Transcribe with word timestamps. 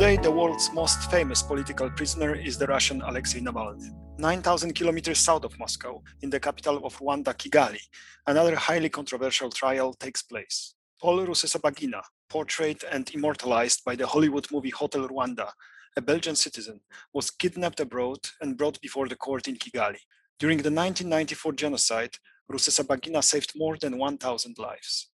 Today, 0.00 0.16
the 0.16 0.30
world's 0.30 0.72
most 0.72 1.10
famous 1.10 1.42
political 1.42 1.90
prisoner 1.90 2.34
is 2.34 2.56
the 2.56 2.66
Russian 2.66 3.02
Alexei 3.02 3.38
Navalny. 3.38 3.90
9,000 4.16 4.72
kilometers 4.72 5.18
south 5.18 5.44
of 5.44 5.58
Moscow, 5.58 6.02
in 6.22 6.30
the 6.30 6.40
capital 6.40 6.86
of 6.86 6.96
Rwanda, 6.96 7.34
Kigali, 7.34 7.82
another 8.26 8.56
highly 8.56 8.88
controversial 8.88 9.50
trial 9.50 9.92
takes 9.92 10.22
place. 10.22 10.74
Paul 11.02 11.26
Rusesabagina, 11.26 12.00
portrayed 12.30 12.82
and 12.90 13.10
immortalized 13.12 13.84
by 13.84 13.94
the 13.94 14.06
Hollywood 14.06 14.46
movie 14.50 14.70
Hotel 14.70 15.06
Rwanda, 15.06 15.50
a 15.94 16.00
Belgian 16.00 16.34
citizen, 16.34 16.80
was 17.12 17.30
kidnapped 17.30 17.80
abroad 17.80 18.20
and 18.40 18.56
brought 18.56 18.80
before 18.80 19.06
the 19.06 19.16
court 19.16 19.48
in 19.48 19.56
Kigali. 19.56 20.00
During 20.38 20.56
the 20.62 20.72
1994 20.72 21.52
genocide, 21.52 22.14
Rusesabagina 22.50 23.22
saved 23.22 23.52
more 23.54 23.76
than 23.78 23.98
1,000 23.98 24.56
lives. 24.56 25.10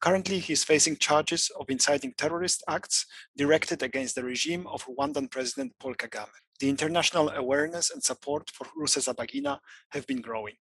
Currently, 0.00 0.38
he 0.38 0.54
is 0.54 0.64
facing 0.64 0.96
charges 0.96 1.50
of 1.60 1.68
inciting 1.68 2.14
terrorist 2.16 2.64
acts 2.66 3.04
directed 3.36 3.82
against 3.82 4.14
the 4.14 4.24
regime 4.24 4.66
of 4.66 4.86
Rwandan 4.86 5.30
President 5.30 5.74
Paul 5.78 5.94
Kagame. 5.94 6.40
The 6.58 6.70
international 6.70 7.28
awareness 7.28 7.90
and 7.90 8.02
support 8.02 8.48
for 8.50 8.66
Rusesabagina 8.80 9.58
have 9.90 10.06
been 10.06 10.22
growing. 10.22 10.54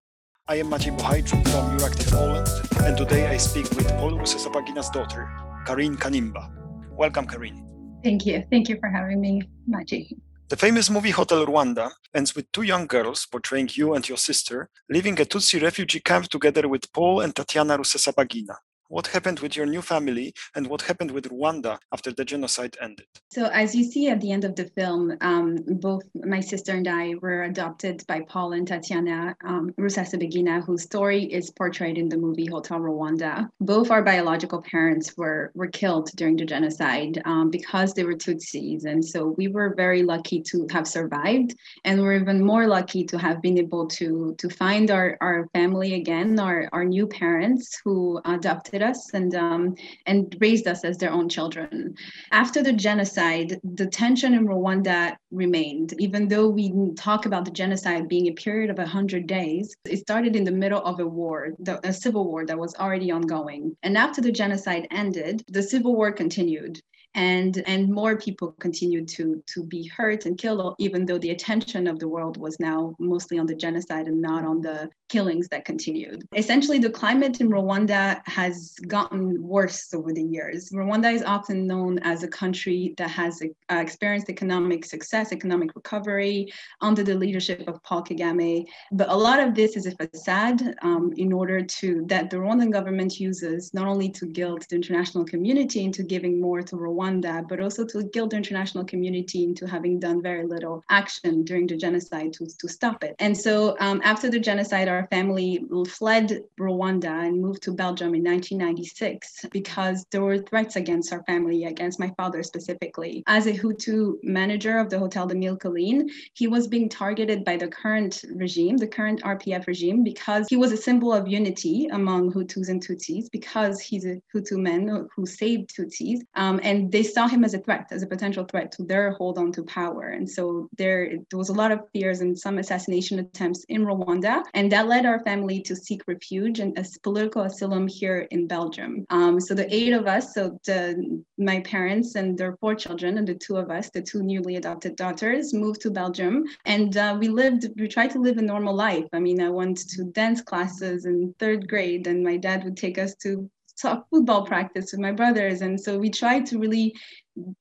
I 0.50 0.56
am 0.56 0.68
Maciej 0.70 0.98
Bohajczuk 0.98 1.48
from 1.48 1.78
Euractiv 1.78 2.12
Poland, 2.12 2.50
and 2.86 2.98
today 2.98 3.28
I 3.28 3.38
speak 3.38 3.64
with 3.78 3.88
Paul 3.98 4.20
Rusesabagina's 4.20 4.90
daughter, 4.90 5.30
Carine 5.66 5.96
Kanimba. 5.96 6.52
Welcome, 6.98 7.26
Carine. 7.26 7.64
Thank 8.04 8.26
you. 8.26 8.44
Thank 8.52 8.68
you 8.68 8.78
for 8.82 8.90
having 8.90 9.22
me, 9.22 9.44
Maciej. 9.70 10.18
The 10.50 10.58
famous 10.58 10.90
movie 10.90 11.12
Hotel 11.12 11.46
Rwanda 11.46 11.92
ends 12.14 12.36
with 12.36 12.52
two 12.52 12.64
young 12.64 12.88
girls 12.88 13.26
portraying 13.26 13.70
you 13.72 13.94
and 13.94 14.04
your 14.10 14.18
sister 14.18 14.70
leaving 14.90 15.14
a 15.22 15.24
Tutsi 15.24 15.62
refugee 15.62 16.02
camp 16.02 16.28
together 16.28 16.68
with 16.68 16.92
Paul 16.92 17.22
and 17.22 17.34
Tatiana 17.34 17.78
Rusesabagina 17.78 18.58
what 18.90 19.08
happened 19.08 19.40
with 19.40 19.56
your 19.56 19.66
new 19.66 19.82
family 19.82 20.34
and 20.56 20.68
what 20.68 20.82
happened 20.82 21.12
with 21.12 21.30
Rwanda 21.30 21.78
after 21.94 22.12
the 22.12 22.26
genocide 22.26 22.76
ended. 22.82 23.06
So, 23.32 23.46
as 23.46 23.76
you 23.76 23.84
see 23.84 24.10
at 24.10 24.20
the 24.20 24.32
end 24.32 24.44
of 24.44 24.56
the 24.56 24.66
film, 24.66 25.16
um, 25.22 25.58
both 25.68 26.04
my 26.16 26.40
sister 26.40 26.74
and 26.74 26.88
I 26.88 27.14
were 27.22 27.44
adopted 27.44 28.04
by 28.08 28.22
Paul 28.22 28.54
and 28.54 28.68
Tatiana 28.68 29.36
um, 29.46 29.74
whose 29.78 30.84
story 30.84 31.24
is 31.24 31.52
portrayed 31.52 31.98
in 31.98 32.10
the 32.10 32.18
movie 32.18 32.46
Hotel 32.46 32.80
Rwanda. 32.80 33.50
Both 33.62 33.92
our 33.92 34.04
biological 34.04 34.62
parents 34.62 35.16
were, 35.16 35.52
were 35.54 35.68
killed 35.68 36.10
during 36.16 36.36
the 36.36 36.46
genocide 36.46 37.22
um, 37.26 37.50
because 37.50 37.94
they 37.94 38.04
were 38.04 38.16
Tutsis. 38.16 38.86
And 38.86 39.04
so 39.04 39.36
we 39.38 39.48
were 39.48 39.76
very 39.76 40.04
lucky 40.04 40.42
to 40.42 40.68
have 40.72 40.88
survived. 40.88 41.56
And 41.86 42.02
we're 42.02 42.16
even 42.16 42.44
more 42.44 42.68
lucky 42.68 43.04
to 43.06 43.18
have 43.18 43.42
been 43.42 43.58
able 43.58 43.88
to, 43.88 44.36
to 44.38 44.50
find 44.50 44.90
our, 44.90 45.18
our 45.22 45.48
family 45.54 45.94
again, 45.94 46.40
our, 46.40 46.68
our 46.74 46.86
new 46.86 47.06
parents 47.06 47.80
who 47.84 48.20
adopted 48.26 48.79
adopted 48.80 48.98
us 48.98 49.14
and 49.14 49.36
um, 49.36 49.76
and 50.06 50.36
raised 50.40 50.68
us 50.68 50.84
as 50.84 50.98
their 50.98 51.12
own 51.12 51.30
children. 51.30 51.96
After 52.32 52.64
the 52.64 52.74
genocide, 52.74 53.60
the 53.64 53.88
tension 53.88 54.34
in 54.34 54.48
Rwanda 54.48 55.16
remained, 55.32 55.94
even 56.00 56.28
though 56.28 56.50
we 56.50 56.74
talk 56.96 57.26
about 57.26 57.46
the 57.46 57.52
genocide 57.52 58.08
being 58.08 58.28
a 58.28 58.34
period 58.34 58.70
of 58.70 58.78
100 58.78 59.28
days. 59.28 59.76
It 59.86 60.00
started 60.00 60.36
in 60.36 60.44
the 60.44 60.52
middle 60.52 60.84
of 60.84 61.00
a 61.00 61.08
war, 61.08 61.54
the, 61.60 61.80
a 61.88 61.94
civil 61.94 62.26
war 62.26 62.46
that 62.46 62.58
was 62.58 62.76
already 62.76 63.12
ongoing. 63.12 63.76
And 63.84 63.98
after 63.98 64.22
the 64.22 64.32
genocide 64.32 64.88
ended, 64.92 65.44
the 65.48 65.64
civil 65.64 65.96
war 65.96 66.12
continued 66.12 66.82
and 67.16 67.64
and 67.66 67.90
more 67.90 68.18
people 68.18 68.54
continued 68.60 69.08
to 69.08 69.42
to 69.48 69.64
be 69.64 69.88
hurt 69.88 70.26
and 70.26 70.38
killed 70.38 70.76
even 70.78 71.06
though 71.06 71.18
the 71.18 71.32
attention 71.32 71.88
of 71.88 71.98
the 72.00 72.08
world 72.08 72.38
was 72.38 72.60
now 72.60 72.96
mostly 73.00 73.40
on 73.40 73.48
the 73.48 73.56
genocide 73.56 74.08
and 74.08 74.22
not 74.22 74.46
on 74.46 74.62
the 74.62 74.90
killings 75.10 75.48
that 75.48 75.66
continued. 75.66 76.24
Essentially 76.36 76.78
the 76.78 76.90
climate 76.90 77.42
in 77.42 77.50
rwanda 77.50 78.22
has 78.28 78.76
gotten 78.88 79.42
worse 79.42 79.92
over 79.94 80.14
the 80.14 80.22
years. 80.22 80.70
Rwanda 80.70 81.12
is 81.12 81.24
often 81.24 81.66
known 81.66 81.98
as 82.00 82.22
a 82.22 82.28
country 82.28 82.94
that 82.98 83.10
has 83.10 83.42
uh, 83.42 83.76
experienced 83.76 84.30
economic 84.30 84.86
success 84.86 85.32
economic 85.32 85.76
recovery 85.76 86.52
under 86.82 87.04
the 87.04 87.16
leadership 87.16 87.68
of 87.68 87.82
paul 87.82 88.04
kagame. 88.04 88.66
But 88.92 89.10
a 89.10 89.16
lot 89.16 89.40
of 89.40 89.56
this 89.56 89.76
is 89.76 89.88
a 89.88 89.96
facade 89.96 90.76
um, 90.84 91.12
in 91.18 91.34
order 91.34 91.62
to 91.62 92.06
that 92.08 92.30
the 92.30 92.38
rwandan 92.38 92.72
government 92.72 93.20
uses 93.20 93.74
not 93.74 93.88
only 93.88 94.10
to 94.10 94.28
guilt 94.28 94.68
the 94.70 94.76
international 94.76 95.26
community 95.26 95.84
into 95.84 96.04
giving 96.04 96.40
more 96.40 96.62
to 96.62 96.76
rwanda 96.76 96.99
Rwanda, 97.00 97.48
but 97.48 97.60
also 97.60 97.86
to 97.86 98.04
guilt 98.04 98.32
the 98.32 98.38
international 98.38 98.84
community 98.84 99.44
into 99.44 99.68
having 99.68 100.00
done 100.00 100.22
very 100.22 100.46
little 100.46 100.84
action 100.90 101.44
during 101.44 101.68
the 101.68 101.78
genocide 101.78 102.34
to, 102.34 102.46
to 102.60 102.68
stop 102.68 103.04
it. 103.04 103.16
And 103.20 103.36
so 103.38 103.76
um, 103.80 104.02
after 104.04 104.30
the 104.30 104.40
genocide, 104.40 104.88
our 104.88 105.08
family 105.08 105.64
fled 105.88 106.42
Rwanda 106.60 107.28
and 107.28 107.42
moved 107.42 107.64
to 107.64 107.72
Belgium 107.72 108.16
in 108.16 108.24
1996 108.24 109.46
because 109.52 110.06
there 110.12 110.22
were 110.22 110.40
threats 110.40 110.76
against 110.76 111.14
our 111.14 111.24
family, 111.24 111.66
against 111.66 112.00
my 112.00 112.12
father 112.18 112.44
specifically. 112.44 113.24
As 113.28 113.48
a 113.48 113.54
Hutu 113.54 114.16
manager 114.24 114.78
of 114.80 114.90
the 114.90 115.00
Hotel 115.00 115.28
de 115.28 115.36
Mille 115.36 115.58
Collines, 115.58 116.12
he 116.34 116.48
was 116.48 116.68
being 116.68 116.90
targeted 116.90 117.44
by 117.46 117.58
the 117.58 117.68
current 117.68 118.24
regime, 118.34 118.78
the 118.78 118.88
current 118.88 119.22
RPF 119.24 119.68
regime, 119.68 120.04
because 120.04 120.48
he 120.50 120.58
was 120.58 120.72
a 120.72 120.78
symbol 120.78 121.14
of 121.14 121.28
unity 121.28 121.88
among 121.92 122.32
Hutus 122.32 122.70
and 122.70 122.86
Tutsis, 122.86 123.30
because 123.32 123.80
he's 123.80 124.06
a 124.06 124.22
Hutu 124.34 124.58
man 124.58 125.08
who 125.16 125.26
saved 125.26 125.76
Tutsis. 125.76 126.22
Um, 126.36 126.60
and 126.64 126.89
they 126.92 127.04
saw 127.04 127.28
him 127.28 127.44
as 127.44 127.54
a 127.54 127.60
threat, 127.60 127.88
as 127.92 128.04
a 128.04 128.08
potential 128.08 128.46
threat 128.46 128.72
to 128.74 128.84
their 128.84 129.12
hold 129.12 129.38
on 129.38 129.52
to 129.54 129.64
power. 129.64 130.10
And 130.10 130.30
so 130.30 130.70
there, 130.78 131.10
there 131.30 131.38
was 131.38 131.50
a 131.50 131.54
lot 131.54 131.72
of 131.72 131.82
fears 131.94 132.22
and 132.22 132.38
some 132.38 132.58
assassination 132.58 133.20
attempts 133.20 133.64
in 133.66 133.86
Rwanda. 133.86 134.44
And 134.54 134.72
that 134.72 134.88
led 134.88 135.06
our 135.06 135.20
family 135.22 135.62
to 135.62 135.76
seek 135.76 136.02
refuge 136.08 136.60
and 136.60 136.78
as 136.78 136.98
political 137.00 137.44
asylum 137.44 137.88
here 137.88 138.28
in 138.32 138.48
Belgium. 138.48 139.06
Um, 139.10 139.40
so 139.40 139.54
the 139.54 139.74
eight 139.74 139.94
of 139.94 140.08
us, 140.08 140.34
so 140.34 140.60
the, 140.66 141.24
my 141.38 141.60
parents 141.62 142.16
and 142.16 142.38
their 142.38 142.56
four 142.58 142.76
children, 142.76 143.18
and 143.18 143.28
the 143.28 143.36
two 143.36 143.58
of 143.58 143.70
us, 143.70 143.90
the 143.90 144.02
two 144.02 144.24
newly 144.24 144.56
adopted 144.56 144.96
daughters, 144.96 145.54
moved 145.54 145.82
to 145.82 145.92
Belgium. 145.92 146.44
And 146.66 146.96
uh, 146.98 147.18
we 147.20 147.28
lived, 147.30 147.68
we 147.78 147.88
tried 147.88 148.12
to 148.12 148.20
live 148.20 148.38
a 148.38 148.42
normal 148.42 148.74
life. 148.74 149.08
I 149.14 149.20
mean, 149.20 149.42
I 149.42 149.50
went 149.50 149.78
to 149.90 150.04
dance 150.06 150.42
classes 150.42 151.06
in 151.06 151.34
third 151.40 151.68
grade, 151.68 152.08
and 152.08 152.24
my 152.24 152.38
dad 152.38 152.64
would 152.64 152.78
take 152.78 152.98
us 152.98 153.16
to 153.24 153.50
football 154.12 154.46
practice 154.46 154.92
with 154.92 155.02
my 155.02 155.12
brothers. 155.12 155.62
And 155.62 155.80
so 155.80 155.98
we 155.98 156.10
tried 156.10 156.46
to 156.48 156.60
really 156.60 156.94